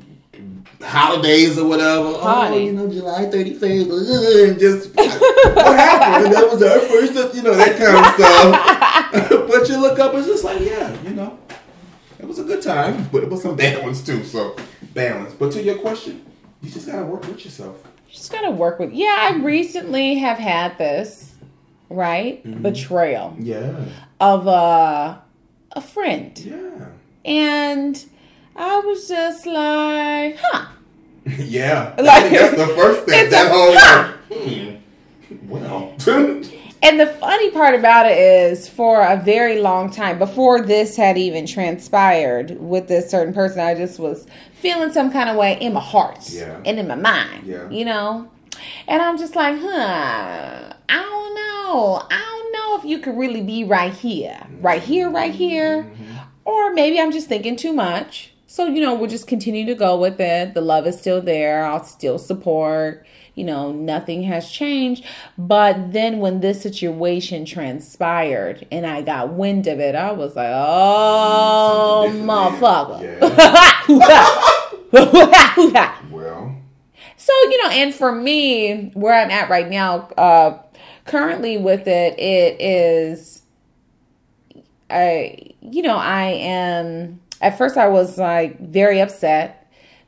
holidays 0.82 1.58
or 1.58 1.66
whatever. 1.68 2.12
Oh, 2.14 2.58
you 2.58 2.74
know, 2.74 2.88
July 2.90 3.26
31st, 3.26 4.50
and 4.50 4.60
just 4.60 4.94
what 4.96 5.78
happened? 5.80 6.34
That 6.34 6.50
was 6.52 6.62
our 6.62 6.80
first, 6.80 7.36
you 7.36 7.42
know, 7.42 7.56
that 7.56 7.78
kind 7.78 7.98
of 7.98 9.30
stuff. 9.30 9.48
but 9.50 9.70
you 9.70 9.78
look 9.80 9.98
up, 10.00 10.14
it's 10.16 10.28
just 10.28 10.44
like, 10.44 10.60
yeah, 10.62 10.94
you 11.04 11.12
know, 11.12 11.38
was 12.30 12.40
a 12.40 12.44
good 12.44 12.62
time, 12.62 13.10
but 13.12 13.24
it 13.24 13.30
was 13.30 13.42
some 13.42 13.56
bad 13.64 13.84
ones 13.84 14.02
too. 14.02 14.24
So 14.24 14.56
balance. 14.94 15.34
But 15.34 15.52
to 15.54 15.62
your 15.64 15.76
question, 15.80 16.26
you 16.62 16.70
just 16.70 16.88
gotta 16.88 17.06
work 17.06 17.28
with 17.28 17.44
yourself. 17.44 17.86
You 18.08 18.14
just 18.14 18.32
gotta 18.32 18.52
work 18.52 18.80
with. 18.80 18.94
Yeah, 18.94 19.18
I 19.32 19.36
recently 19.38 20.16
have 20.20 20.38
had 20.38 20.78
this, 20.78 21.34
right? 21.90 22.46
Mm-hmm. 22.46 22.62
Betrayal 22.62 23.36
Yeah, 23.40 23.76
of 24.22 24.48
a 24.48 25.22
a 25.74 25.82
friend, 25.82 26.38
yeah, 26.40 26.86
and 27.26 28.04
I 28.56 28.80
was 28.80 29.08
just 29.08 29.46
like, 29.46 30.38
huh. 30.42 30.66
yeah. 31.38 31.94
Like- 31.98 32.32
that's 32.32 32.56
the 32.58 32.68
first 32.76 33.06
thing. 33.08 33.30
That 33.32 33.46
a- 33.46 33.50
whole 33.50 33.74
huh. 33.76 34.14
like, 34.32 34.40
hmm, 34.40 35.50
well, 35.50 35.94
And 36.82 37.00
the 37.00 37.08
funny 37.08 37.52
part 37.52 37.76
about 37.76 38.06
it 38.06 38.18
is, 38.18 38.70
for 38.70 39.02
a 39.02 39.18
very 39.18 39.60
long 39.60 39.92
time 39.92 40.18
before 40.18 40.62
this 40.62 40.96
had 40.96 41.18
even 41.18 41.46
transpired 41.46 42.60
with 42.60 42.88
this 42.88 43.10
certain 43.12 43.34
person, 43.34 43.60
I 43.60 43.76
just 43.76 44.00
was 44.00 44.26
feeling 44.54 44.92
some 44.94 45.12
kind 45.12 45.30
of 45.30 45.36
way 45.36 45.58
in 45.60 45.74
my 45.74 45.82
heart 45.82 46.30
Yeah. 46.30 46.62
and 46.66 46.80
in 46.80 46.88
my 46.88 46.96
mind, 46.96 47.46
Yeah. 47.46 47.70
you 47.70 47.84
know. 47.84 48.30
And 48.88 49.02
I'm 49.02 49.18
just 49.18 49.36
like, 49.36 49.58
huh, 49.60 50.74
I 50.90 50.96
don't 50.96 51.36
know, 51.36 52.02
I 52.10 52.18
don't 52.18 52.54
know 52.54 52.78
if 52.80 52.86
you 52.86 53.00
could 53.00 53.18
really 53.18 53.42
be 53.42 53.64
right 53.64 53.94
here, 53.94 54.40
right 54.62 54.82
here, 54.82 55.10
right 55.10 55.34
here, 55.34 55.84
mm-hmm. 55.84 56.18
or 56.46 56.74
maybe 56.74 57.00
I'm 57.00 57.12
just 57.12 57.28
thinking 57.28 57.56
too 57.58 57.74
much. 57.74 58.34
So 58.48 58.66
you 58.66 58.82
know, 58.82 58.96
we'll 58.96 59.10
just 59.10 59.28
continue 59.28 59.66
to 59.68 59.76
go 59.76 59.96
with 59.98 60.20
it. 60.20 60.56
The 60.56 60.62
love 60.62 60.88
is 60.88 60.98
still 61.00 61.22
there. 61.22 61.66
I'll 61.66 61.84
still 61.84 62.18
support 62.18 63.06
you 63.40 63.46
know, 63.46 63.72
nothing 63.72 64.24
has 64.24 64.52
changed. 64.52 65.06
But 65.38 65.94
then 65.94 66.20
when 66.20 66.42
this 66.42 66.62
situation 66.62 67.46
transpired 67.46 68.68
and 68.70 68.86
I 68.86 69.02
got 69.02 69.32
wind 69.32 69.66
of 69.66 69.80
it, 69.80 69.96
I 69.96 70.12
was 70.12 70.36
like, 70.36 70.52
oh, 70.52 72.12
motherfucker. 72.14 73.22
well, 74.92 75.08
So, 77.16 77.32
you 77.44 77.64
know, 77.64 77.70
and 77.70 77.96
for 77.96 78.12
me, 78.12 78.92
where 78.94 79.14
I'm 79.14 79.32
at 79.32 79.50
right 79.50 79.70
now, 79.70 80.10
uh, 80.18 80.62
currently 81.06 81.58
with 81.58 81.88
it, 81.88 82.20
it 82.20 82.60
is, 82.60 83.44
I, 84.90 85.54
you 85.62 85.82
know, 85.82 85.96
I 85.96 86.26
am, 86.26 87.22
at 87.40 87.58
first 87.58 87.78
I 87.78 87.88
was 87.88 88.18
like 88.18 88.60
very 88.60 89.00
upset 89.00 89.59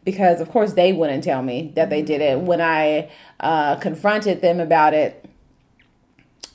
because, 0.03 0.41
of 0.41 0.49
course, 0.49 0.73
they 0.73 0.93
wouldn't 0.93 1.23
tell 1.23 1.41
me 1.43 1.71
that 1.75 1.89
they 1.89 2.01
did 2.01 2.21
it. 2.21 2.39
When 2.39 2.61
I 2.61 3.09
uh, 3.39 3.75
confronted 3.77 4.41
them 4.41 4.59
about 4.59 4.93
it, 4.93 5.25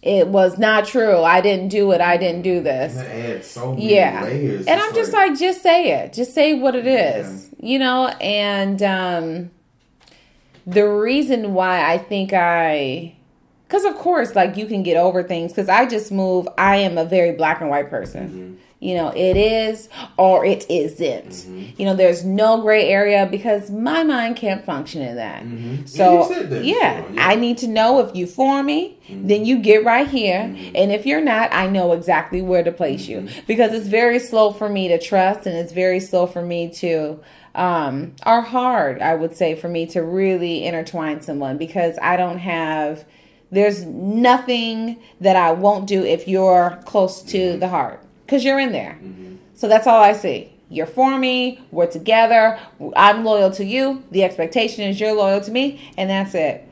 it 0.03 0.29
was 0.29 0.57
not 0.59 0.87
true. 0.87 1.23
I 1.23 1.41
didn't 1.41 1.69
do 1.69 1.91
it. 1.93 2.01
I 2.01 2.17
didn't 2.17 2.43
do 2.43 2.61
this. 2.63 3.51
so 3.51 3.75
Yeah. 3.77 4.23
layers. 4.23 4.67
And 4.67 4.79
It's 4.79 4.89
I'm 4.89 4.95
just 4.95 5.13
like, 5.13 5.37
just 5.39 5.63
say 5.63 5.93
it. 6.01 6.13
Just 6.13 6.33
say 6.33 6.55
what 6.55 6.77
it 6.77 6.87
is. 6.87 7.51
Yeah. 7.59 7.69
You 7.69 7.79
know, 7.81 8.07
and 8.21 8.81
um 8.83 9.51
the 10.65 10.89
reason 10.89 11.55
why 11.55 11.91
I 11.93 11.99
think 11.99 12.33
I 12.33 13.15
cuz 13.69 13.85
of 13.85 13.97
course 13.97 14.37
like 14.37 14.57
you 14.57 14.67
can 14.67 14.85
get 14.85 14.97
over 14.97 15.25
things 15.25 15.53
cuz 15.53 15.69
I 15.69 15.87
just 15.87 16.13
move 16.13 16.47
I 16.57 16.77
am 16.77 16.99
a 16.99 17.05
very 17.05 17.33
black 17.33 17.61
and 17.61 17.69
white 17.71 17.91
person. 17.91 18.29
Mm-hmm. 18.29 18.55
You 18.87 18.94
know, 18.94 19.09
it 19.09 19.37
is 19.37 19.88
or 20.16 20.44
it 20.44 20.64
isn't. 20.70 21.31
Mm-hmm. 21.31 21.62
You 21.77 21.87
know, 21.87 21.96
there's 21.96 22.25
no 22.25 22.61
gray 22.62 22.88
area 22.88 23.27
because 23.29 23.68
my 23.68 24.05
mind 24.05 24.37
can't 24.37 24.64
function 24.64 25.03
in 25.03 25.16
that. 25.16 25.42
Mhm. 25.42 25.88
So, 25.88 26.31
Yeah, 26.31 26.42
that 26.44 26.64
yeah, 26.64 27.01
before, 27.01 27.14
yeah. 27.16 27.27
I 27.29 27.35
need 27.35 27.59
to 27.59 27.66
know 27.66 27.99
if 27.99 28.14
you 28.14 28.29
for 28.29 28.62
me, 28.62 28.96
then 29.09 29.44
you 29.44 29.59
get 29.59 29.85
right 29.85 30.07
here. 30.07 30.55
And 30.75 30.92
if 30.92 31.05
you're 31.05 31.20
not, 31.20 31.53
I 31.53 31.66
know 31.66 31.92
exactly 31.94 32.40
where 32.42 32.62
to 32.62 32.70
place 32.70 33.09
you 33.09 33.29
because 33.49 33.72
it's 33.72 33.88
very 33.88 34.20
slow 34.20 34.53
for 34.53 34.68
me 34.68 34.87
to 34.87 34.99
trust 35.01 35.46
and 35.46 35.57
it's 35.57 35.72
very 35.72 35.99
slow 35.99 36.27
for 36.29 36.42
me 36.42 36.68
to 36.75 37.18
um 37.57 38.12
or 38.25 38.42
hard, 38.42 39.03
I 39.03 39.14
would 39.16 39.35
say 39.35 39.57
for 39.57 39.68
me 39.68 39.87
to 39.87 40.01
really 40.03 40.64
intertwine 40.64 41.22
someone 41.22 41.59
because 41.59 41.99
I 42.01 42.16
don't 42.16 42.38
have 42.38 43.05
there's 43.51 43.85
nothing 43.85 44.99
that 45.20 45.37
I 45.37 45.53
won't 45.53 45.87
do 45.87 46.05
if 46.05 46.29
you're 46.29 46.79
close 46.85 47.22
to 47.22 47.57
the 47.57 47.68
heart 47.68 48.01
cuz 48.29 48.45
you're 48.45 48.59
in 48.59 48.73
there. 48.73 48.99
Mm-hmm. 49.03 49.37
So 49.55 49.69
that's 49.69 49.87
all 49.87 50.03
I 50.03 50.12
see. 50.12 50.53
You're 50.69 50.87
for 50.87 51.17
me. 51.17 51.61
We're 51.71 51.87
together. 51.87 52.59
I'm 52.97 53.25
loyal 53.25 53.51
to 53.53 53.65
you. 53.65 54.03
The 54.11 54.25
expectation 54.25 54.85
is 54.85 55.01
you're 55.01 55.12
loyal 55.12 55.41
to 55.43 55.51
me, 55.51 55.81
and 55.97 56.11
that's 56.11 56.35
it. 56.35 56.67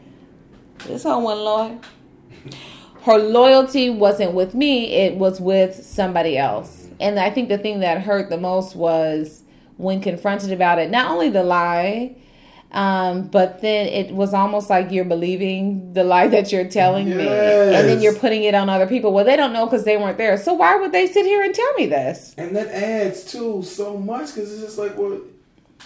This 0.86 1.04
whole 1.04 1.22
one 1.22 1.38
loyal. 1.38 1.80
Her 3.02 3.18
loyalty 3.18 3.90
wasn't 3.90 4.32
with 4.32 4.54
me, 4.54 4.86
it 4.86 5.16
was 5.16 5.38
with 5.38 5.74
somebody 5.84 6.38
else. 6.38 6.84
Mm-hmm. 6.84 6.94
And 7.00 7.20
I 7.20 7.28
think 7.28 7.50
the 7.50 7.58
thing 7.58 7.80
that 7.80 8.00
hurt 8.00 8.30
the 8.30 8.38
most 8.38 8.74
was 8.74 9.42
when 9.76 10.00
confronted 10.00 10.52
about 10.52 10.78
it, 10.78 10.90
not 10.90 11.10
only 11.10 11.28
the 11.28 11.42
lie, 11.42 12.16
um, 12.74 13.22
but 13.28 13.60
then 13.62 13.86
it 13.86 14.12
was 14.14 14.34
almost 14.34 14.68
like 14.68 14.90
you're 14.90 15.04
believing 15.04 15.92
the 15.92 16.02
lie 16.04 16.26
that 16.26 16.50
you're 16.52 16.68
telling 16.68 17.06
me. 17.08 17.12
And 17.26 17.88
then 17.88 18.02
you're 18.02 18.14
putting 18.16 18.42
it 18.42 18.54
on 18.54 18.68
other 18.68 18.86
people. 18.86 19.12
Well, 19.12 19.24
they 19.24 19.36
don't 19.36 19.52
know 19.52 19.64
because 19.66 19.84
they 19.84 19.96
weren't 19.96 20.18
there. 20.18 20.36
So 20.36 20.52
why 20.54 20.76
would 20.76 20.90
they 20.92 21.06
sit 21.06 21.24
here 21.24 21.42
and 21.42 21.54
tell 21.54 21.72
me 21.74 21.86
this? 21.86 22.34
And 22.36 22.54
that 22.56 22.68
adds 22.68 23.24
too 23.24 23.62
so 23.62 23.96
much 23.96 24.34
because 24.34 24.52
it's 24.52 24.62
just 24.62 24.78
like, 24.78 24.98
well, 24.98 25.20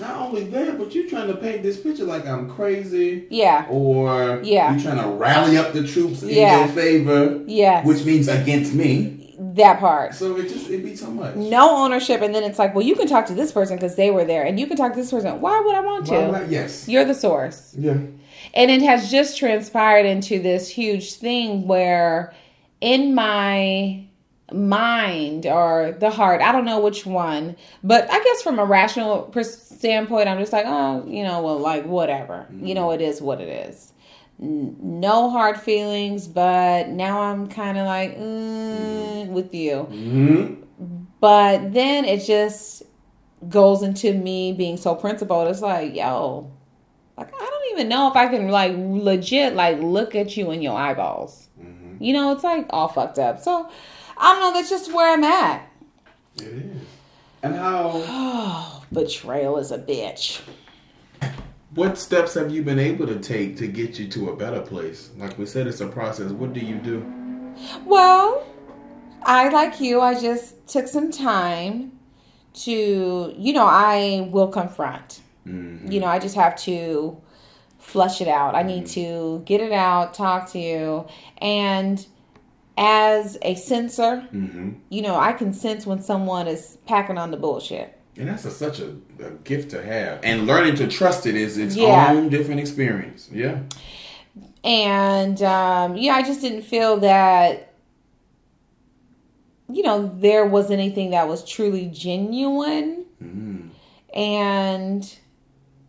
not 0.00 0.16
only 0.28 0.44
that, 0.44 0.78
but 0.78 0.94
you're 0.94 1.08
trying 1.08 1.26
to 1.28 1.34
paint 1.36 1.62
this 1.62 1.78
picture 1.78 2.04
like 2.04 2.24
I'm 2.26 2.48
crazy, 2.48 3.26
Yeah. 3.30 3.66
or 3.68 4.40
Yeah. 4.42 4.72
you're 4.72 4.80
trying 4.80 5.02
to 5.02 5.08
rally 5.10 5.56
up 5.58 5.72
the 5.72 5.86
troops 5.86 6.22
in 6.22 6.30
Yeah. 6.30 6.60
your 6.60 6.68
favor, 6.68 7.40
Yeah. 7.46 7.84
which 7.84 8.04
means 8.04 8.28
against 8.28 8.72
me. 8.74 9.17
That 9.38 9.78
part. 9.78 10.14
So 10.14 10.36
it 10.36 10.48
just 10.48 10.68
it 10.68 10.84
be 10.84 10.96
so 10.96 11.10
much. 11.10 11.36
no 11.36 11.76
ownership 11.76 12.20
and 12.22 12.34
then 12.34 12.42
it's 12.42 12.58
like 12.58 12.74
well 12.74 12.84
you 12.84 12.96
can 12.96 13.06
talk 13.06 13.26
to 13.26 13.34
this 13.34 13.52
person 13.52 13.76
because 13.76 13.94
they 13.94 14.10
were 14.10 14.24
there 14.24 14.44
and 14.44 14.58
you 14.58 14.66
can 14.66 14.76
talk 14.76 14.92
to 14.92 14.98
this 14.98 15.10
person 15.12 15.40
why 15.40 15.60
would 15.60 15.74
i 15.76 15.80
want 15.80 16.06
to 16.06 16.12
Why 16.12 16.26
would 16.26 16.42
I- 16.42 16.46
yes. 16.46 16.88
you're 16.88 17.04
the 17.04 17.14
source 17.14 17.74
Yeah. 17.78 17.92
and 17.92 18.70
it 18.70 18.82
has 18.82 19.10
just 19.10 19.38
transpired 19.38 20.06
into 20.06 20.40
this 20.40 20.68
huge 20.68 21.14
thing 21.14 21.68
where 21.68 22.34
in 22.80 23.14
my 23.14 24.04
mind 24.52 25.46
or 25.46 25.94
the 25.98 26.10
heart. 26.10 26.40
I 26.40 26.52
don't 26.52 26.64
know 26.64 26.80
which 26.80 27.04
one, 27.04 27.56
but 27.84 28.10
I 28.10 28.22
guess 28.22 28.42
from 28.42 28.58
a 28.58 28.64
rational 28.64 29.30
standpoint, 29.42 30.28
I'm 30.28 30.38
just 30.38 30.52
like, 30.52 30.64
oh, 30.66 31.04
you 31.06 31.22
know, 31.22 31.42
well, 31.42 31.58
like 31.58 31.84
whatever. 31.84 32.46
You 32.50 32.74
know, 32.74 32.86
mm-hmm. 32.88 33.02
it 33.02 33.04
is 33.04 33.20
what 33.20 33.40
it 33.40 33.48
is. 33.68 33.92
No 34.38 35.30
hard 35.30 35.60
feelings, 35.60 36.28
but 36.28 36.88
now 36.88 37.20
I'm 37.22 37.48
kind 37.48 37.76
of 37.76 37.86
like 37.86 38.16
mm, 38.16 39.28
with 39.28 39.52
you. 39.52 39.82
hmm 39.82 40.54
But 41.20 41.72
then 41.72 42.04
it 42.04 42.24
just 42.24 42.84
goes 43.48 43.82
into 43.82 44.12
me 44.14 44.52
being 44.52 44.76
so 44.76 44.94
principled. 44.94 45.48
It's 45.48 45.60
like, 45.60 45.94
yo, 45.94 46.52
like 47.16 47.34
I 47.34 47.38
don't 47.38 47.72
even 47.72 47.88
know 47.88 48.08
if 48.10 48.16
I 48.16 48.28
can 48.28 48.48
like 48.48 48.74
legit 48.76 49.54
like 49.54 49.80
look 49.80 50.14
at 50.14 50.36
you 50.36 50.50
in 50.52 50.62
your 50.62 50.78
eyeballs. 50.78 51.48
You 52.00 52.12
know, 52.12 52.30
it's 52.32 52.44
like 52.44 52.66
all 52.70 52.86
fucked 52.88 53.18
up. 53.18 53.40
So 53.40 53.68
I 54.16 54.32
don't 54.32 54.40
know. 54.40 54.52
That's 54.52 54.70
just 54.70 54.92
where 54.92 55.12
I'm 55.12 55.24
at. 55.24 55.68
It 56.36 56.42
is. 56.44 56.82
And 57.42 57.56
how? 57.56 57.90
Oh, 57.94 58.84
betrayal 58.92 59.58
is 59.58 59.72
a 59.72 59.78
bitch. 59.78 60.40
What 61.78 61.96
steps 61.96 62.34
have 62.34 62.50
you 62.50 62.64
been 62.64 62.80
able 62.80 63.06
to 63.06 63.20
take 63.20 63.56
to 63.58 63.68
get 63.68 64.00
you 64.00 64.08
to 64.08 64.30
a 64.30 64.36
better 64.36 64.60
place? 64.60 65.10
Like 65.16 65.38
we 65.38 65.46
said, 65.46 65.68
it's 65.68 65.80
a 65.80 65.86
process. 65.86 66.32
What 66.32 66.52
do 66.52 66.58
you 66.58 66.74
do? 66.74 67.54
Well, 67.84 68.44
I 69.22 69.48
like 69.50 69.80
you. 69.80 70.00
I 70.00 70.20
just 70.20 70.66
took 70.66 70.88
some 70.88 71.12
time 71.12 71.92
to, 72.64 73.32
you 73.38 73.52
know, 73.52 73.64
I 73.64 74.28
will 74.32 74.48
confront. 74.48 75.20
You 75.44 76.00
know, 76.00 76.06
I 76.06 76.18
just 76.18 76.34
have 76.34 76.56
to 76.62 77.16
flush 77.78 78.20
it 78.20 78.26
out. 78.28 78.56
I 78.56 78.64
need 78.64 78.86
to 78.88 79.42
get 79.46 79.60
it 79.60 79.70
out, 79.70 80.14
talk 80.14 80.50
to 80.50 80.58
you. 80.58 81.06
And 81.38 82.04
as 82.76 83.38
a 83.42 83.54
sensor, 83.54 84.26
Mm-hmm. 84.32 84.70
you 84.90 85.00
know, 85.00 85.14
I 85.14 85.32
can 85.32 85.52
sense 85.52 85.86
when 85.86 86.02
someone 86.02 86.48
is 86.48 86.76
packing 86.86 87.18
on 87.18 87.30
the 87.30 87.36
bullshit. 87.36 87.97
And 88.18 88.28
that's 88.28 88.44
a, 88.44 88.50
such 88.50 88.80
a, 88.80 88.96
a 89.24 89.30
gift 89.44 89.70
to 89.70 89.82
have. 89.82 90.20
And 90.24 90.46
learning 90.46 90.74
to 90.76 90.88
trust 90.88 91.24
it 91.26 91.36
is 91.36 91.56
its 91.56 91.76
Yeah. 91.76 92.10
own 92.10 92.28
different 92.28 92.60
experience. 92.60 93.28
Yeah. 93.32 93.60
And 94.64 95.40
um, 95.42 95.96
yeah, 95.96 96.14
I 96.14 96.22
just 96.22 96.40
didn't 96.40 96.62
feel 96.62 96.96
that, 96.98 97.72
you 99.70 99.82
know, 99.82 100.12
there 100.16 100.44
was 100.44 100.70
anything 100.70 101.10
that 101.10 101.28
was 101.28 101.48
truly 101.48 101.86
genuine. 101.86 103.04
Mm-hmm. 103.22 103.68
And 104.18 105.14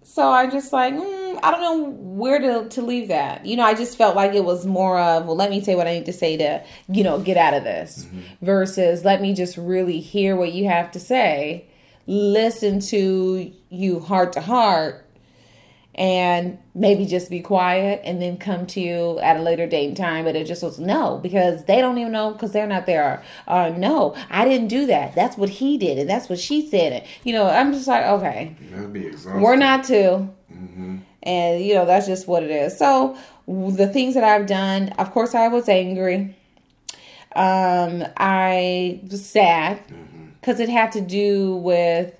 so 0.03 0.29
I 0.29 0.47
just 0.47 0.71
like, 0.71 0.93
mm, 0.93 1.39
I 1.41 1.49
don't 1.51 1.61
know 1.61 1.89
where 1.89 2.39
to, 2.39 2.69
to 2.69 2.81
leave 2.81 3.07
that. 3.07 3.45
You 3.45 3.55
know, 3.55 3.63
I 3.63 3.73
just 3.73 3.97
felt 3.97 4.15
like 4.15 4.33
it 4.33 4.43
was 4.43 4.65
more 4.65 4.99
of, 4.99 5.25
well, 5.25 5.35
let 5.35 5.49
me 5.49 5.61
say 5.61 5.75
what 5.75 5.87
I 5.87 5.93
need 5.93 6.05
to 6.05 6.13
say 6.13 6.37
to, 6.37 6.63
you 6.89 7.03
know, 7.03 7.19
get 7.19 7.37
out 7.37 7.53
of 7.55 7.63
this 7.63 8.05
versus 8.41 9.03
let 9.03 9.21
me 9.21 9.33
just 9.33 9.57
really 9.57 9.99
hear 9.99 10.35
what 10.35 10.51
you 10.51 10.67
have 10.67 10.91
to 10.91 10.99
say, 10.99 11.65
listen 12.09 12.79
to 12.79 13.53
you 13.69 13.99
heart 13.99 14.33
to 14.33 14.41
heart, 14.41 15.05
and 15.93 16.57
maybe 16.73 17.05
just 17.05 17.29
be 17.29 17.39
quiet 17.39 18.01
and 18.03 18.19
then 18.21 18.37
come 18.37 18.65
to 18.65 18.79
you 18.79 19.19
at 19.19 19.37
a 19.37 19.41
later 19.41 19.67
date 19.67 19.87
and 19.89 19.97
time. 19.97 20.25
But 20.25 20.35
it 20.35 20.47
just 20.47 20.63
was 20.63 20.79
no, 20.79 21.19
because 21.21 21.65
they 21.65 21.81
don't 21.81 21.97
even 21.99 22.11
know 22.11 22.31
because 22.31 22.51
they're 22.51 22.67
not 22.67 22.87
there. 22.87 23.21
Uh, 23.47 23.73
no, 23.77 24.15
I 24.29 24.43
didn't 24.45 24.69
do 24.69 24.87
that. 24.87 25.13
That's 25.13 25.37
what 25.37 25.49
he 25.49 25.77
did, 25.77 25.99
and 25.99 26.09
that's 26.09 26.29
what 26.29 26.39
she 26.39 26.67
said. 26.67 26.93
And, 26.93 27.05
you 27.23 27.31
know, 27.31 27.47
I'm 27.47 27.73
just 27.73 27.87
like, 27.87 28.05
okay, 28.05 28.55
That'd 28.71 28.91
be 28.91 29.05
exhausting. 29.05 29.41
we're 29.41 29.55
not 29.55 29.83
two. 29.83 30.33
Mm-hmm. 30.51 30.97
And, 31.21 31.63
you 31.63 31.75
know, 31.75 31.85
that's 31.85 32.07
just 32.07 32.27
what 32.27 32.43
it 32.43 32.49
is. 32.49 32.77
So, 32.77 33.17
the 33.47 33.87
things 33.87 34.15
that 34.15 34.23
I've 34.23 34.47
done, 34.47 34.89
of 34.97 35.11
course, 35.11 35.35
I 35.35 35.49
was 35.49 35.67
angry. 35.69 36.35
Um, 37.35 38.03
I 38.17 39.01
was 39.11 39.23
sad 39.23 39.81
because 40.39 40.59
it 40.59 40.69
had 40.69 40.91
to 40.93 41.01
do 41.01 41.55
with 41.57 42.13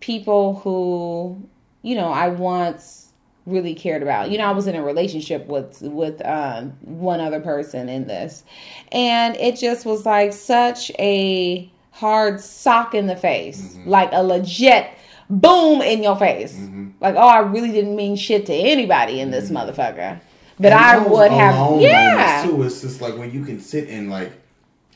people 0.00 0.56
who, 0.56 1.42
you 1.82 1.94
know, 1.94 2.08
I 2.08 2.28
once 2.28 3.04
really 3.46 3.74
cared 3.74 4.02
about. 4.02 4.30
You 4.30 4.38
know, 4.38 4.46
I 4.46 4.52
was 4.52 4.66
in 4.66 4.74
a 4.74 4.82
relationship 4.82 5.46
with 5.46 5.80
with 5.82 6.24
um, 6.26 6.70
one 6.82 7.20
other 7.20 7.40
person 7.40 7.88
in 7.88 8.06
this, 8.06 8.44
and 8.92 9.36
it 9.36 9.56
just 9.56 9.84
was 9.86 10.06
like 10.06 10.32
such 10.32 10.90
a 10.98 11.70
hard 11.90 12.40
sock 12.40 12.94
in 12.94 13.06
the 13.06 13.16
face, 13.16 13.60
mm-hmm. 13.60 13.88
like 13.88 14.10
a 14.12 14.22
legit 14.22 14.90
boom 15.30 15.80
in 15.80 16.02
your 16.02 16.16
face. 16.16 16.54
Mm-hmm. 16.54 16.90
Like, 17.00 17.14
oh, 17.16 17.28
I 17.28 17.38
really 17.40 17.72
didn't 17.72 17.96
mean 17.96 18.16
shit 18.16 18.46
to 18.46 18.54
anybody 18.54 19.20
in 19.20 19.30
this 19.30 19.50
mm-hmm. 19.50 19.56
motherfucker, 19.56 20.20
but 20.58 20.72
I 20.72 20.98
would 20.98 21.30
have, 21.30 21.80
yeah, 21.80 22.44
Too, 22.44 22.62
it's 22.62 22.80
just 22.80 23.00
like 23.00 23.16
when 23.16 23.32
you 23.32 23.44
can 23.44 23.60
sit 23.60 23.88
and 23.88 24.10
like 24.10 24.32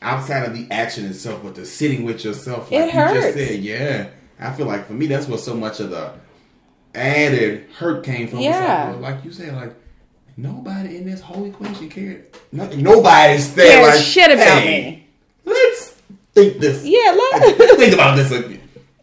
outside 0.01 0.43
of 0.45 0.53
the 0.53 0.67
action 0.71 1.05
itself, 1.05 1.41
but 1.43 1.55
the 1.55 1.65
sitting 1.65 2.03
with 2.03 2.23
yourself. 2.23 2.71
Like 2.71 2.81
It 2.81 2.85
you 2.85 2.91
hurts. 2.91 3.13
just 3.13 3.33
said, 3.37 3.59
yeah. 3.61 4.09
I 4.39 4.53
feel 4.53 4.65
like 4.67 4.87
for 4.87 4.93
me, 4.93 5.07
that's 5.07 5.27
what 5.27 5.39
so 5.41 5.53
much 5.55 5.79
of 5.79 5.89
the 5.91 6.13
added 6.95 7.69
hurt 7.77 8.03
came 8.03 8.27
from. 8.27 8.39
Yeah. 8.39 8.91
Like, 8.99 9.15
like 9.15 9.25
you 9.25 9.31
said, 9.31 9.53
like 9.55 9.75
nobody 10.37 10.97
in 10.97 11.05
this 11.05 11.21
whole 11.21 11.45
equation 11.45 11.89
cared. 11.89 12.25
No, 12.51 12.67
nobody's 12.75 13.53
there. 13.55 13.81
Cared 13.81 13.95
like, 13.95 14.03
shit 14.03 14.31
about 14.31 14.61
hey, 14.61 14.81
me. 14.91 15.07
Let's 15.45 15.89
think 16.33 16.59
this. 16.59 16.85
yeah, 16.85 17.11
Let's 17.17 17.59
look. 17.59 17.69
think 17.79 17.93
about 17.93 18.15
this. 18.15 18.31
again. 18.31 18.61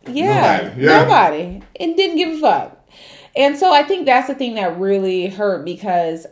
Yeah, 0.09 0.61
Nobody, 0.69 0.83
yeah. 0.83 1.03
nobody, 1.03 1.63
and 1.81 1.97
didn't 1.97 2.17
give 2.17 2.39
a 2.39 2.41
fuck. 2.41 2.89
And 3.35 3.59
so 3.59 3.73
I 3.73 3.83
think 3.83 4.07
that's 4.07 4.29
the 4.29 4.35
thing 4.37 4.55
that 4.55 4.79
really 4.79 5.27
hurt 5.27 5.65
because 5.65 6.27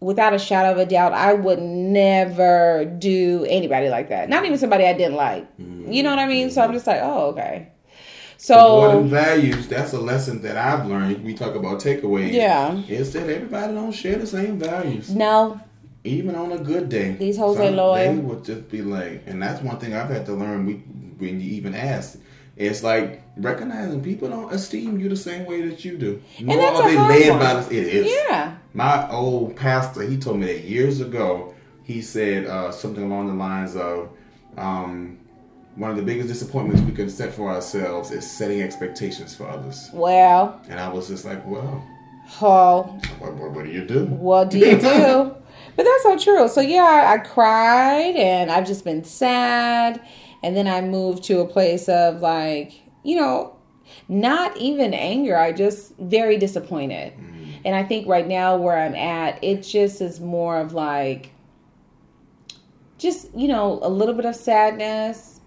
without 0.00 0.32
a 0.32 0.38
shadow 0.38 0.72
of 0.72 0.78
a 0.78 0.86
doubt, 0.86 1.12
I 1.12 1.34
would 1.34 1.60
never 1.60 2.84
do 2.98 3.44
anybody 3.48 3.88
like 3.88 4.08
that. 4.08 4.28
Not 4.28 4.44
even 4.44 4.58
somebody 4.58 4.84
I 4.84 4.92
didn't 4.94 5.16
like. 5.16 5.46
You 5.58 6.02
know 6.02 6.10
what 6.10 6.18
I 6.18 6.26
mean? 6.26 6.50
So 6.50 6.62
I'm 6.62 6.72
just 6.72 6.86
like, 6.86 7.00
oh, 7.02 7.28
okay. 7.30 7.68
More 7.68 8.36
So 8.38 8.98
than 9.00 9.08
values, 9.10 9.68
that's 9.68 9.92
a 9.92 10.00
lesson 10.00 10.40
that 10.42 10.56
I've 10.56 10.86
learned. 10.86 11.22
We 11.24 11.34
talk 11.34 11.54
about 11.54 11.80
takeaways. 11.80 12.32
Yeah. 12.32 12.80
Is 12.88 13.12
that 13.12 13.28
everybody 13.28 13.74
don't 13.74 13.92
share 13.92 14.16
the 14.16 14.26
same 14.26 14.58
values. 14.58 15.10
no, 15.10 15.60
Even 16.04 16.34
on 16.34 16.52
a 16.52 16.58
good 16.58 16.88
day. 16.88 17.12
These 17.12 17.36
hoes 17.36 17.56
Some 17.56 17.66
ain't 17.66 17.76
loyal. 17.76 18.14
They 18.14 18.18
would 18.20 18.44
just 18.44 18.70
be 18.70 18.80
like, 18.80 19.24
and 19.26 19.42
that's 19.42 19.60
one 19.62 19.78
thing 19.78 19.92
I've 19.94 20.08
had 20.08 20.24
to 20.26 20.32
learn 20.32 20.64
we, 20.64 20.74
when 21.18 21.40
you 21.40 21.50
even 21.50 21.74
ask. 21.74 22.18
It's 22.60 22.82
like 22.82 23.22
recognizing 23.38 24.02
people 24.02 24.28
don't 24.28 24.52
esteem 24.52 25.00
you 25.00 25.08
the 25.08 25.16
same 25.16 25.46
way 25.46 25.62
that 25.66 25.82
you 25.82 25.96
do. 25.96 26.22
Nor 26.40 26.58
that's 26.58 26.78
are 26.78 26.88
a 26.88 26.92
they 26.92 26.98
led 26.98 27.30
one. 27.30 27.38
by 27.38 27.54
this. 27.54 27.70
It 27.70 27.86
is. 27.86 28.12
yeah, 28.28 28.56
My 28.74 29.10
old 29.10 29.56
pastor, 29.56 30.02
he 30.02 30.18
told 30.18 30.38
me 30.40 30.46
that 30.46 30.64
years 30.64 31.00
ago. 31.00 31.54
He 31.84 32.02
said 32.02 32.44
uh, 32.44 32.70
something 32.70 33.02
along 33.02 33.28
the 33.28 33.32
lines 33.34 33.76
of, 33.76 34.10
um, 34.58 35.18
one 35.76 35.90
of 35.90 35.96
the 35.96 36.02
biggest 36.02 36.28
disappointments 36.28 36.82
we 36.82 36.92
can 36.92 37.08
set 37.08 37.32
for 37.32 37.48
ourselves 37.48 38.10
is 38.10 38.30
setting 38.30 38.60
expectations 38.60 39.34
for 39.34 39.48
others. 39.48 39.88
well, 39.94 40.60
And 40.68 40.78
I 40.78 40.88
was 40.88 41.08
just 41.08 41.24
like, 41.24 41.44
well, 41.46 41.82
oh, 42.42 43.00
what, 43.20 43.34
what, 43.36 43.50
what 43.52 43.64
do 43.64 43.70
you 43.70 43.86
do? 43.86 44.04
What 44.04 44.50
do 44.50 44.58
you 44.58 44.78
do? 44.78 44.78
but 45.76 45.84
that's 45.84 46.02
so 46.02 46.18
true. 46.18 46.46
So 46.48 46.60
yeah, 46.60 47.14
I 47.14 47.26
cried 47.26 48.16
and 48.16 48.50
I've 48.50 48.66
just 48.66 48.84
been 48.84 49.02
sad. 49.02 50.02
And 50.42 50.56
then 50.56 50.66
I 50.66 50.80
moved 50.80 51.24
to 51.24 51.40
a 51.40 51.46
place 51.46 51.88
of 51.88 52.20
like, 52.20 52.72
you 53.02 53.16
know, 53.16 53.56
not 54.08 54.56
even 54.56 54.94
anger. 54.94 55.36
I 55.36 55.52
just 55.52 55.96
very 55.98 56.36
disappointed. 56.36 57.12
Mm-hmm. 57.12 57.50
And 57.64 57.74
I 57.74 57.82
think 57.82 58.06
right 58.06 58.26
now 58.26 58.56
where 58.56 58.78
I'm 58.78 58.94
at, 58.94 59.42
it 59.42 59.62
just 59.62 60.00
is 60.00 60.20
more 60.20 60.58
of 60.58 60.72
like 60.72 61.32
just, 62.98 63.34
you 63.34 63.48
know, 63.48 63.78
a 63.82 63.88
little 63.88 64.14
bit 64.14 64.24
of 64.24 64.36
sadness 64.36 65.40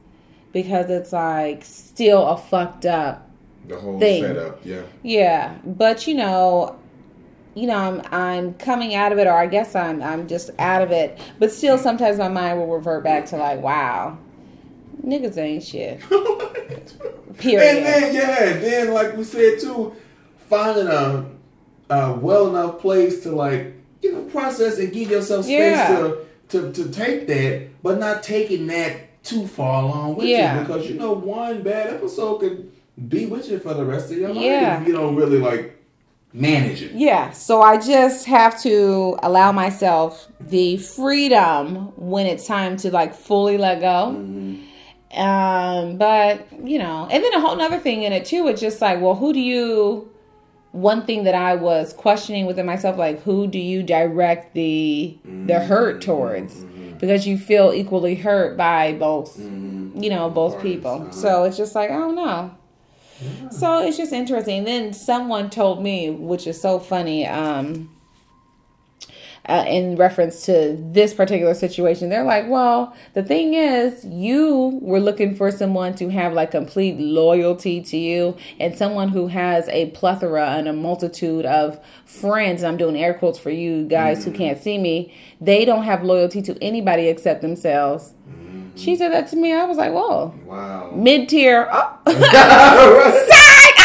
because 0.52 0.90
it's 0.90 1.12
like 1.12 1.64
still 1.64 2.28
a 2.28 2.38
fucked 2.38 2.86
up 2.86 3.30
The 3.68 3.80
whole 3.80 4.00
Thing. 4.00 4.24
setup, 4.24 4.60
yeah. 4.64 4.84
yeah, 5.02 5.58
but 5.66 6.08
you 6.08 6.14
know, 6.14 6.80
you 7.56 7.68
know, 7.68 7.76
I'm 7.76 8.02
I'm 8.12 8.54
coming 8.56 8.96
out 8.96 9.12
of 9.12 9.18
it, 9.20 9.28
or 9.28 9.34
I 9.34 9.48
guess 9.48 9.76
I'm 9.76 10.02
I'm 10.02 10.28
just 10.28 10.52
out 10.60 10.82
of 10.82 10.92
it. 10.92 11.20
But 11.40 11.52
still, 11.52 11.76
mm-hmm. 11.76 11.84
sometimes 11.84 12.18
my 12.18 12.28
mind 12.28 12.60
will 12.60 12.68
revert 12.68 13.04
back 13.04 13.26
to 13.28 13.38
like, 13.38 13.62
wow, 13.62 14.18
niggas 15.06 15.38
ain't 15.38 15.64
shit. 15.64 16.00
Period. 17.38 17.62
And 17.78 17.86
then 17.86 18.16
yeah, 18.16 18.54
then 18.60 18.94
like 18.94 19.16
we 19.18 19.24
said 19.24 19.60
too, 19.60 19.96
finding 20.50 20.88
a, 20.88 21.26
a 21.90 22.14
well 22.14 22.50
enough 22.50 22.80
place 22.80 23.24
to 23.24 23.32
like 23.32 23.74
you 24.02 24.12
know 24.12 24.24
process 24.24 24.78
and 24.80 24.92
give 24.94 25.10
yourself 25.10 25.46
space 25.46 25.52
Yeah. 25.78 25.88
to, 26.00 26.26
to 26.50 26.72
to 26.74 26.90
take 26.92 27.28
that, 27.28 27.82
but 27.82 28.00
not 28.00 28.24
taking 28.24 28.68
that 28.68 29.24
too 29.24 29.48
far 29.48 29.84
along 29.84 30.16
with 30.18 30.28
Yeah. 30.28 30.56
you 30.60 30.66
because 30.66 30.90
you 30.90 30.96
know 30.96 31.14
one 31.14 31.64
bad 31.64 31.88
episode 31.94 32.40
could 32.40 32.72
be 33.10 33.26
with 33.26 33.50
you 33.50 33.58
for 33.60 33.74
the 33.74 33.84
rest 33.86 34.12
of 34.12 34.18
your 34.18 34.30
life 34.34 34.44
Yeah. 34.44 34.82
if 34.82 34.88
you 34.88 34.94
don't 34.94 35.16
really 35.16 35.40
like 35.40 35.80
manage 36.34 36.82
it. 36.82 36.92
Yeah, 36.94 37.32
so 37.32 37.62
I 37.62 37.78
just 37.78 38.26
have 38.26 38.60
to 38.64 39.18
allow 39.24 39.52
myself 39.52 40.28
the 40.40 40.78
freedom 40.78 41.94
when 41.96 42.26
it's 42.28 42.46
time 42.48 42.76
to 42.78 42.92
like 42.92 43.14
fully 43.16 43.58
let 43.58 43.80
go. 43.82 44.16
Mm-hmm. 44.16 44.62
Um, 45.16 45.98
but 45.98 46.48
you 46.64 46.80
know, 46.80 47.08
and 47.12 47.24
then 47.24 47.34
a 47.34 47.40
whole 47.40 47.56
nother 47.56 47.80
thing 47.80 48.04
in 48.04 48.14
it 48.14 48.26
too. 48.26 48.48
It's 48.48 48.62
just 48.62 48.82
like, 48.82 49.00
well, 49.02 49.16
who 49.16 49.34
do 49.34 49.40
you 49.40 50.10
one 50.72 51.06
thing 51.06 51.24
that 51.26 51.36
I 51.36 51.54
was 51.56 51.94
questioning 51.94 52.48
within 52.48 52.66
myself, 52.66 52.98
like 52.98 53.22
who 53.22 53.48
do 53.48 53.60
you 53.60 53.84
direct 53.84 54.56
the 54.56 55.18
the 55.24 55.60
hurt 55.60 56.02
towards? 56.02 56.56
Because 57.00 57.28
you 57.28 57.38
feel 57.38 57.74
equally 57.74 58.16
hurt 58.16 58.58
by 58.58 58.94
both, 58.94 59.38
you 59.38 60.10
know, 60.10 60.30
both 60.30 60.54
Parties, 60.56 60.76
people. 60.76 61.02
uh-huh. 61.02 61.12
So 61.12 61.44
it's 61.44 61.58
just 61.58 61.76
like 61.76 61.92
I 61.92 61.98
don't 61.98 62.16
know. 62.16 62.56
So 63.52 63.86
it's 63.86 63.98
just 63.98 64.12
interesting. 64.12 64.64
Then 64.64 64.94
someone 64.94 65.50
told 65.50 65.82
me, 65.82 66.10
which 66.10 66.48
is 66.48 66.60
so 66.60 66.80
funny, 66.80 67.26
um, 67.28 67.93
uh, 69.50 69.66
in 69.68 69.96
reference 69.98 70.46
to 70.46 70.78
this 70.80 71.14
particular 71.14 71.54
situation, 71.54 72.10
they're 72.10 72.24
like, 72.24 72.48
well, 72.48 72.96
the 73.14 73.24
thing 73.24 73.54
is, 73.54 74.06
you 74.06 74.80
were 74.82 75.02
looking 75.02 75.36
for 75.36 75.52
someone 75.52 75.94
to 75.96 76.10
have 76.10 76.34
like 76.34 76.52
complete 76.52 76.98
loyalty 76.98 77.82
to 77.82 77.98
you 77.98 78.38
and 78.60 78.78
someone 78.78 79.10
who 79.10 79.28
has 79.28 79.68
a 79.70 79.88
plethora 79.92 80.52
and 80.52 80.68
a 80.68 80.74
multitude 80.74 81.46
of 81.46 81.80
friends. 82.06 82.64
I'm 82.64 82.78
doing 82.78 82.96
air 82.96 83.14
quotes 83.14 83.38
for 83.38 83.50
you 83.50 83.86
guys 83.86 84.24
who 84.24 84.32
mm. 84.32 84.38
can't 84.38 84.62
see 84.62 84.78
me. 84.78 85.14
They 85.42 85.66
don't 85.66 85.84
have 85.84 86.04
loyalty 86.04 86.42
to 86.44 86.58
anybody 86.64 87.08
except 87.08 87.42
themselves. 87.42 88.14
Mm. 88.30 88.72
She 88.78 88.96
said 88.96 89.12
that 89.12 89.28
to 89.30 89.36
me. 89.36 89.54
I 89.54 89.66
was 89.66 89.78
like, 89.78 89.92
whoa, 89.92 90.34
Wow. 90.46 90.92
mid 90.96 91.28
tier. 91.28 91.68
Oh. 91.72 92.00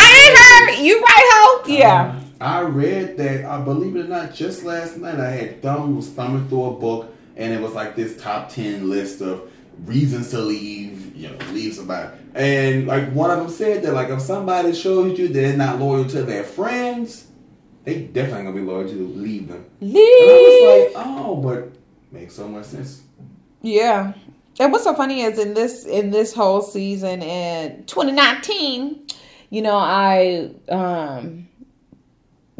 I 0.00 0.68
ain't 0.70 0.78
heard. 0.78 0.84
You 0.84 1.00
right, 1.00 1.24
ho? 1.32 1.62
Yeah. 1.66 2.10
Um, 2.10 2.27
I 2.40 2.60
read 2.60 3.16
that. 3.16 3.44
I 3.44 3.60
believe 3.60 3.96
it 3.96 4.06
or 4.06 4.08
not, 4.08 4.34
just 4.34 4.62
last 4.62 4.96
night 4.96 5.18
I 5.18 5.30
had 5.30 5.62
thumb 5.62 6.00
thumbing 6.00 6.48
through 6.48 6.64
a 6.64 6.72
book, 6.74 7.14
and 7.36 7.52
it 7.52 7.60
was 7.60 7.72
like 7.72 7.96
this 7.96 8.20
top 8.20 8.48
ten 8.48 8.88
list 8.88 9.20
of 9.20 9.50
reasons 9.84 10.30
to 10.30 10.40
leave. 10.40 11.16
You 11.16 11.30
know, 11.30 11.36
leave 11.52 11.74
somebody, 11.74 12.16
and 12.34 12.86
like 12.86 13.10
one 13.10 13.30
of 13.30 13.38
them 13.38 13.50
said 13.50 13.82
that 13.82 13.92
like 13.92 14.08
if 14.08 14.20
somebody 14.20 14.72
shows 14.72 15.18
you 15.18 15.28
they're 15.28 15.56
not 15.56 15.80
loyal 15.80 16.04
to 16.06 16.22
their 16.22 16.44
friends, 16.44 17.26
they 17.84 18.02
definitely 18.02 18.44
gonna 18.44 18.56
be 18.56 18.62
loyal 18.62 18.88
to. 18.88 19.08
Leave 19.08 19.48
them. 19.48 19.64
And 19.80 19.92
Leave. 19.92 20.04
I 20.04 20.86
was 20.86 20.94
like, 20.94 21.06
oh, 21.06 21.36
but 21.36 21.72
makes 22.12 22.34
so 22.34 22.46
much 22.46 22.66
sense. 22.66 23.02
Yeah. 23.62 24.12
And 24.60 24.72
what's 24.72 24.84
so 24.84 24.94
funny 24.94 25.22
is 25.22 25.38
in 25.38 25.54
this 25.54 25.84
in 25.86 26.10
this 26.10 26.32
whole 26.34 26.60
season 26.60 27.22
in 27.22 27.84
2019, 27.84 29.06
you 29.50 29.62
know, 29.62 29.76
I 29.76 30.50
um 30.68 31.47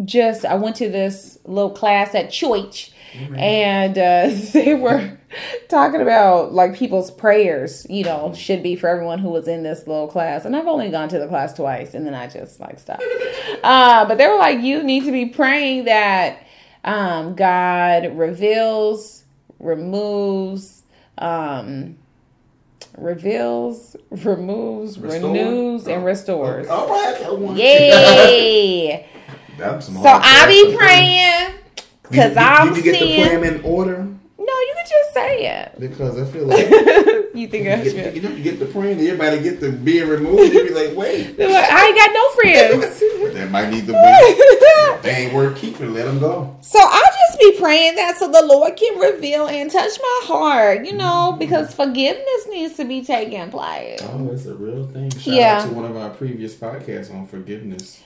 just 0.05 0.45
I 0.45 0.55
went 0.55 0.77
to 0.77 0.89
this 0.89 1.39
little 1.45 1.71
class 1.71 2.15
at 2.15 2.31
church 2.31 2.93
and 3.37 3.97
uh 3.99 4.29
they 4.53 4.75
were 4.75 5.19
talking 5.69 6.01
about 6.01 6.53
like 6.53 6.75
people's 6.77 7.11
prayers, 7.11 7.87
you 7.91 8.05
know, 8.05 8.33
should 8.35 8.63
be 8.63 8.77
for 8.77 8.89
everyone 8.89 9.19
who 9.19 9.31
was 9.31 9.49
in 9.49 9.63
this 9.63 9.87
little 9.87 10.07
class. 10.09 10.45
And 10.45 10.55
I've 10.55 10.67
only 10.67 10.91
gone 10.91 11.09
to 11.09 11.19
the 11.19 11.27
class 11.27 11.55
twice 11.55 11.95
and 11.95 12.07
then 12.07 12.15
I 12.15 12.27
just 12.29 12.61
like 12.61 12.79
stopped. 12.79 13.03
Uh 13.65 14.05
but 14.07 14.19
they 14.19 14.27
were 14.29 14.37
like 14.37 14.61
you 14.61 14.83
need 14.83 15.05
to 15.05 15.13
be 15.13 15.27
praying 15.27 15.85
that 15.87 16.47
um 16.85 17.35
God 17.35 18.17
reveals, 18.17 19.25
removes 19.59 20.83
um 21.19 21.97
reveals, 22.97 23.97
removes, 24.11 24.99
Restore? 24.99 25.33
renews, 25.33 25.87
and 25.87 26.03
Oh, 26.03 26.07
restores. 26.07 26.67
okay. 26.69 27.25
All 27.25 27.37
right. 27.39 27.57
Yay! 27.59 29.07
That's 29.59 29.87
some 29.87 29.97
so 29.97 30.03
I 30.07 30.47
be 30.47 30.77
praying 30.77 31.55
because 32.03 32.37
I'm 32.37 32.69
Did 32.69 32.77
you 32.77 32.83
get 32.93 32.99
seeing. 33.01 33.23
the 33.23 33.29
plan 33.39 33.55
in 33.55 33.61
order? 33.65 34.05
No, 34.41 34.55
you 34.55 34.75
can 34.77 34.87
just 34.89 35.13
say 35.13 35.47
it. 35.61 35.79
Because 35.79 36.19
I 36.19 36.25
feel 36.25 36.47
like 36.47 36.69
you 37.35 37.49
think 37.49 37.69
I 37.69 37.83
you, 37.83 37.93
get, 37.93 38.05
should? 38.07 38.15
you 38.17 38.23
know, 38.23 38.31
you 38.35 38.43
get 38.43 38.59
the 38.59 38.65
praying, 38.67 38.99
everybody 39.01 39.43
get 39.43 39.61
the 39.61 39.71
being 39.73 40.09
removed. 40.09 40.55
You 40.55 40.69
be 40.69 40.71
like, 40.75 40.97
wait, 40.97 41.39
like, 41.39 41.49
I 41.51 41.87
ain't 41.87 41.97
got 41.97 42.11
no 42.15 42.31
friends. 42.31 43.03
but 43.23 43.35
that 43.35 43.51
might 43.51 43.69
need 43.69 43.87
the 43.87 43.93
be. 45.03 45.03
They 45.09 45.15
ain't 45.25 45.35
worth 45.35 45.59
keeping. 45.59 45.93
Let 45.93 46.07
them 46.07 46.19
go. 46.19 46.57
So 46.63 46.79
I 46.79 47.11
just 47.29 47.39
be 47.39 47.59
praying 47.61 47.97
that 47.97 48.17
so 48.17 48.31
the 48.31 48.45
Lord 48.47 48.75
can 48.77 48.99
reveal 48.99 49.49
and 49.49 49.71
touch 49.71 49.93
my 50.01 50.21
heart, 50.25 50.87
you 50.87 50.95
know, 50.95 51.31
mm-hmm. 51.31 51.39
because 51.39 51.75
forgiveness 51.75 52.47
needs 52.49 52.75
to 52.77 52.85
be 52.87 53.05
taking 53.05 53.51
place. 53.51 54.01
Oh, 54.03 54.31
it's 54.33 54.47
a 54.47 54.55
real 54.55 54.87
thing. 54.87 55.11
Shout 55.11 55.27
Yeah. 55.27 55.59
out 55.59 55.69
to 55.69 55.75
one 55.75 55.85
of 55.85 55.97
our 55.97 56.11
previous 56.11 56.55
podcasts 56.55 57.13
on 57.15 57.27
forgiveness. 57.27 58.01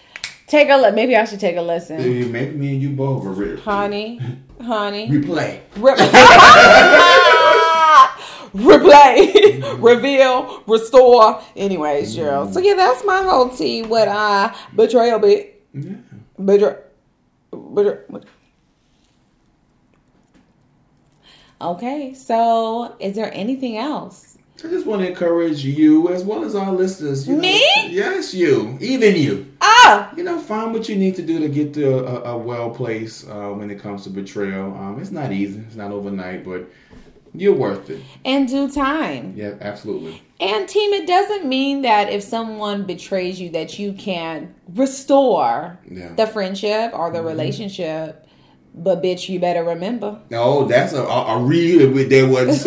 Take 0.53 0.69
a 0.69 0.77
look. 0.77 0.95
Maybe 0.95 1.17
I 1.17 1.25
should 1.25 1.41
take 1.41 1.57
a 1.57 1.63
listen. 1.63 1.97
Maybe 2.31 2.51
me 2.53 2.73
and 2.75 2.83
you 2.83 2.91
both 2.91 3.25
are 3.25 3.31
re- 3.31 3.59
Honey, 3.59 4.21
honey. 4.61 5.09
replay. 5.09 5.61
Re- 5.77 5.95
Replay, 8.53 9.83
reveal, 9.83 10.63
restore. 10.67 11.41
Anyways, 11.57 12.15
Cheryl. 12.15 12.53
So 12.53 12.61
yeah, 12.61 12.75
that's 12.75 13.03
my 13.03 13.23
whole 13.23 13.49
tea 13.49 13.81
with 13.81 14.09
uh 14.09 14.53
betrayal, 14.77 15.19
bit 15.21 15.65
Yeah. 15.73 15.93
betray, 16.45 16.77
betray. 17.75 17.97
Okay, 21.63 22.13
so 22.13 22.95
is 23.01 23.17
there 23.17 23.33
anything 23.33 23.79
else? 23.79 24.37
I 24.63 24.69
just 24.69 24.85
want 24.87 25.01
to 25.01 25.09
encourage 25.09 25.65
you 25.65 26.11
as 26.11 26.23
well 26.23 26.45
as 26.45 26.55
our 26.55 26.73
listeners. 26.73 27.27
You 27.27 27.37
know, 27.37 27.41
Me? 27.41 27.59
yes, 27.89 28.35
you. 28.35 28.77
Even 28.83 29.17
you. 29.17 29.47
Ah, 29.65 30.13
You 30.17 30.25
know, 30.25 30.39
find 30.41 30.73
what 30.73 30.89
you 30.89 30.97
need 30.97 31.15
to 31.17 31.23
do 31.23 31.39
to 31.39 31.49
get 31.49 31.73
to 31.75 32.05
a, 32.05 32.33
a 32.35 32.37
well 32.37 32.71
place 32.71 33.25
uh, 33.29 33.51
when 33.51 33.71
it 33.71 33.79
comes 33.81 34.03
to 34.05 34.11
betrayal. 34.11 34.75
Um, 34.75 35.01
it's 35.01 35.11
not 35.13 35.31
easy. 35.33 35.61
It's 35.67 35.77
not 35.77 35.93
overnight, 35.93 36.45
but 36.45 36.69
you're 37.35 37.55
worth 37.55 37.89
it. 37.89 38.01
in 38.25 38.47
due 38.47 38.69
time. 38.71 39.35
Yeah, 39.37 39.55
absolutely. 39.61 40.21
And 40.41 40.69
team, 40.69 40.93
it 40.93 41.07
doesn't 41.07 41.47
mean 41.47 41.83
that 41.83 42.11
if 42.13 42.23
someone 42.23 42.85
betrays 42.85 43.41
you 43.41 43.51
that 43.51 43.79
you 43.79 43.93
can 43.93 44.53
restore 44.75 45.79
Yeah. 45.91 46.13
the 46.15 46.27
friendship 46.27 46.93
or 46.93 47.11
the 47.13 47.23
relationship. 47.23 48.27
But 48.75 49.03
bitch, 49.03 49.29
you 49.29 49.39
better 49.39 49.63
remember. 49.63 50.19
No, 50.31 50.65
that's 50.67 50.93
a, 50.95 51.03
a, 51.03 51.37
a 51.39 51.43
real 51.45 51.91
with 51.93 52.09
that 52.11 52.29
was 52.29 52.65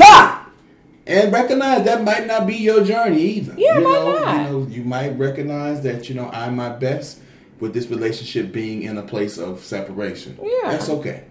and 1.08 1.32
recognize 1.32 1.84
that 1.86 2.04
might 2.04 2.26
not 2.28 2.48
be 2.48 2.56
your 2.56 2.84
journey 2.84 3.22
either. 3.22 3.54
Yeah, 3.58 3.78
you 3.78 3.84
know, 3.84 4.20
not? 4.20 4.38
you 4.38 4.52
know, 4.52 4.68
you 4.68 4.84
might 4.84 5.18
recognize 5.18 5.82
that 5.82 6.10
you 6.10 6.16
know 6.16 6.30
I'm 6.34 6.56
my 6.56 6.70
best 6.70 7.20
with 7.60 7.74
this 7.74 7.88
relationship 7.88 8.52
being 8.52 8.84
in 8.84 8.98
a 8.98 9.04
place 9.04 9.38
of 9.38 9.64
separation. 9.64 10.38
Yeah. 10.42 10.72
that's 10.72 10.90
okay. 10.90 11.24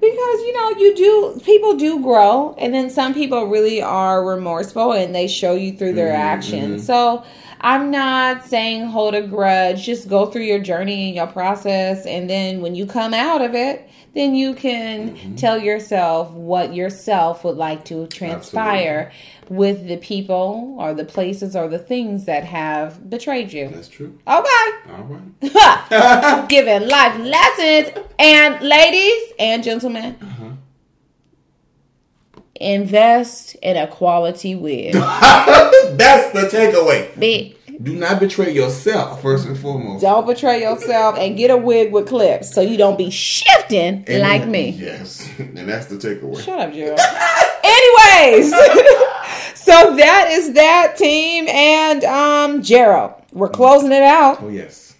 Because 0.00 0.40
you 0.40 0.52
know, 0.54 0.70
you 0.78 0.96
do 0.96 1.40
people 1.44 1.76
do 1.76 2.00
grow, 2.00 2.54
and 2.58 2.72
then 2.72 2.88
some 2.88 3.12
people 3.12 3.46
really 3.46 3.82
are 3.82 4.24
remorseful 4.24 4.92
and 4.92 5.14
they 5.14 5.28
show 5.28 5.54
you 5.54 5.72
through 5.76 5.92
their 5.92 6.12
Mhm, 6.12 6.18
actions. 6.18 6.86
So 6.86 7.22
I'm 7.60 7.90
not 7.90 8.46
saying 8.46 8.86
hold 8.86 9.14
a 9.14 9.20
grudge, 9.20 9.84
just 9.84 10.08
go 10.08 10.24
through 10.26 10.44
your 10.44 10.58
journey 10.60 11.08
and 11.08 11.16
your 11.16 11.26
process, 11.26 12.06
and 12.06 12.30
then 12.30 12.62
when 12.62 12.74
you 12.74 12.86
come 12.86 13.12
out 13.12 13.42
of 13.42 13.54
it, 13.54 13.89
then 14.14 14.34
you 14.34 14.54
can 14.54 15.10
Mm-hmm. 15.10 15.34
tell 15.36 15.58
yourself 15.58 16.30
what 16.32 16.74
yourself 16.74 17.44
would 17.44 17.56
like 17.56 17.84
to 17.86 18.06
transpire 18.08 19.12
with 19.48 19.86
the 19.88 19.96
people 19.98 20.76
or 20.78 20.94
the 20.94 21.04
places 21.04 21.54
or 21.56 21.68
the 21.68 21.78
things 21.78 22.24
that 22.26 22.44
have 22.44 23.08
betrayed 23.10 23.52
you. 23.52 23.68
That's 23.68 23.88
true. 23.88 24.18
Okay. 24.26 24.70
All 24.92 25.04
right. 25.42 26.48
giving 26.48 26.88
life 26.88 27.18
lessons. 27.18 27.96
And 28.18 28.60
ladies 28.62 29.32
and 29.38 29.62
gentlemen, 29.64 30.16
Uh-huh. 30.20 30.50
invest 32.56 33.54
in 33.62 33.76
a 33.76 33.86
quality 33.86 34.54
wig. 34.54 34.92
That's 34.94 36.32
the 36.32 36.48
takeaway. 36.50 37.18
Be, 37.18 37.56
Do 37.82 37.94
not 37.94 38.20
betray 38.20 38.52
yourself 38.52 39.22
first 39.22 39.46
and 39.46 39.58
foremost. 39.58 40.02
don't 40.02 40.26
betray 40.26 40.60
yourself 40.60 41.16
and 41.18 41.36
get 41.36 41.50
a 41.50 41.56
wig 41.56 41.92
with 41.92 42.08
clips 42.08 42.52
so 42.54 42.60
you 42.60 42.76
don't 42.76 42.98
be 42.98 43.08
shifting 43.10 44.04
And- 44.06 44.20
like 44.22 44.46
me. 44.46 44.70
Yes, 44.70 45.26
and 45.38 45.56
that's 45.68 45.86
the 45.86 45.96
takeaway. 45.96 46.42
Shut 46.44 46.58
up, 46.60 46.72
Gerald. 46.74 47.00
Anyways, 47.64 48.50
so 49.54 49.96
that 49.96 50.28
is 50.30 50.52
that 50.54 50.94
team 50.98 51.48
and 51.48 52.04
um 52.04 52.62
Gerald. 52.62 53.12
We're 53.32 53.48
closing 53.48 53.92
it 53.92 54.02
out. 54.02 54.42
Oh 54.42 54.48
yes. 54.48 54.94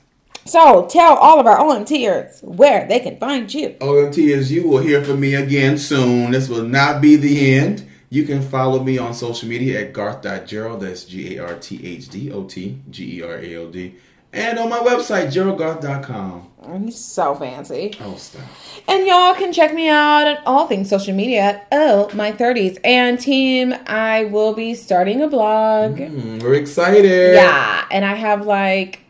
So 0.46 0.86
tell 0.90 1.14
all 1.16 1.38
of 1.38 1.46
our 1.46 1.58
OMTers 1.58 2.42
where 2.42 2.86
they 2.88 2.98
can 3.00 3.18
find 3.18 3.52
you. 3.52 3.70
OMT 3.80 4.34
as 4.36 4.50
you 4.50 4.66
will 4.66 4.78
hear 4.78 5.04
from 5.04 5.20
me 5.20 5.34
again 5.34 5.76
soon. 5.78 6.30
This 6.32 6.48
will 6.48 6.64
not 6.64 7.00
be 7.02 7.16
the 7.16 7.54
end. 7.56 7.86
You 8.12 8.24
can 8.24 8.42
follow 8.42 8.82
me 8.82 8.98
on 8.98 9.14
social 9.14 9.48
media 9.48 9.82
at 9.82 9.92
garth.gerald. 9.92 10.80
That's 10.80 11.04
G 11.04 11.36
A 11.36 11.44
R 11.44 11.54
T 11.54 11.86
H 11.86 12.08
D 12.08 12.32
O 12.32 12.42
T 12.42 12.80
G 12.90 13.18
E 13.18 13.22
R 13.22 13.38
A 13.38 13.54
L 13.54 13.70
D. 13.70 13.94
And 14.32 14.58
on 14.58 14.68
my 14.68 14.78
website, 14.78 15.32
geraldgarth.com. 15.32 16.84
He's 16.84 16.98
so 16.98 17.34
fancy. 17.34 17.96
Oh, 18.00 18.14
stop. 18.16 18.42
And 18.86 19.06
y'all 19.06 19.34
can 19.34 19.52
check 19.52 19.74
me 19.74 19.88
out 19.88 20.28
at 20.28 20.42
all 20.46 20.68
things 20.68 20.88
social 20.88 21.14
media 21.14 21.40
at 21.40 21.68
Oh 21.72 22.10
My 22.14 22.30
30s. 22.30 22.78
And 22.84 23.18
team, 23.18 23.74
I 23.86 24.24
will 24.24 24.54
be 24.54 24.74
starting 24.74 25.20
a 25.20 25.28
blog. 25.28 25.96
Mm, 25.96 26.42
we're 26.42 26.54
excited. 26.54 27.34
Yeah. 27.34 27.84
And 27.90 28.04
I 28.04 28.14
have 28.14 28.46
like 28.46 29.00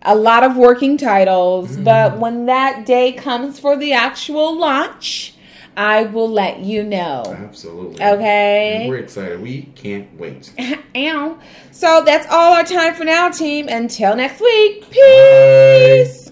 a 0.00 0.14
lot 0.14 0.42
of 0.42 0.56
working 0.56 0.96
titles. 0.96 1.72
Mm-hmm. 1.72 1.84
But 1.84 2.18
when 2.18 2.46
that 2.46 2.86
day 2.86 3.12
comes 3.12 3.58
for 3.58 3.76
the 3.76 3.92
actual 3.92 4.58
launch, 4.58 5.33
I 5.76 6.04
will 6.04 6.30
let 6.30 6.60
you 6.60 6.82
know. 6.82 7.24
Absolutely. 7.26 8.02
Okay. 8.02 8.78
And 8.80 8.88
we're 8.88 8.98
excited. 8.98 9.40
We 9.40 9.62
can't 9.74 10.16
wait. 10.18 10.52
Ow. 10.96 11.38
So 11.72 12.02
that's 12.04 12.26
all 12.30 12.54
our 12.54 12.64
time 12.64 12.94
for 12.94 13.04
now, 13.04 13.30
team. 13.30 13.68
Until 13.68 14.16
next 14.16 14.40
week. 14.40 14.90
Peace. 14.90 16.23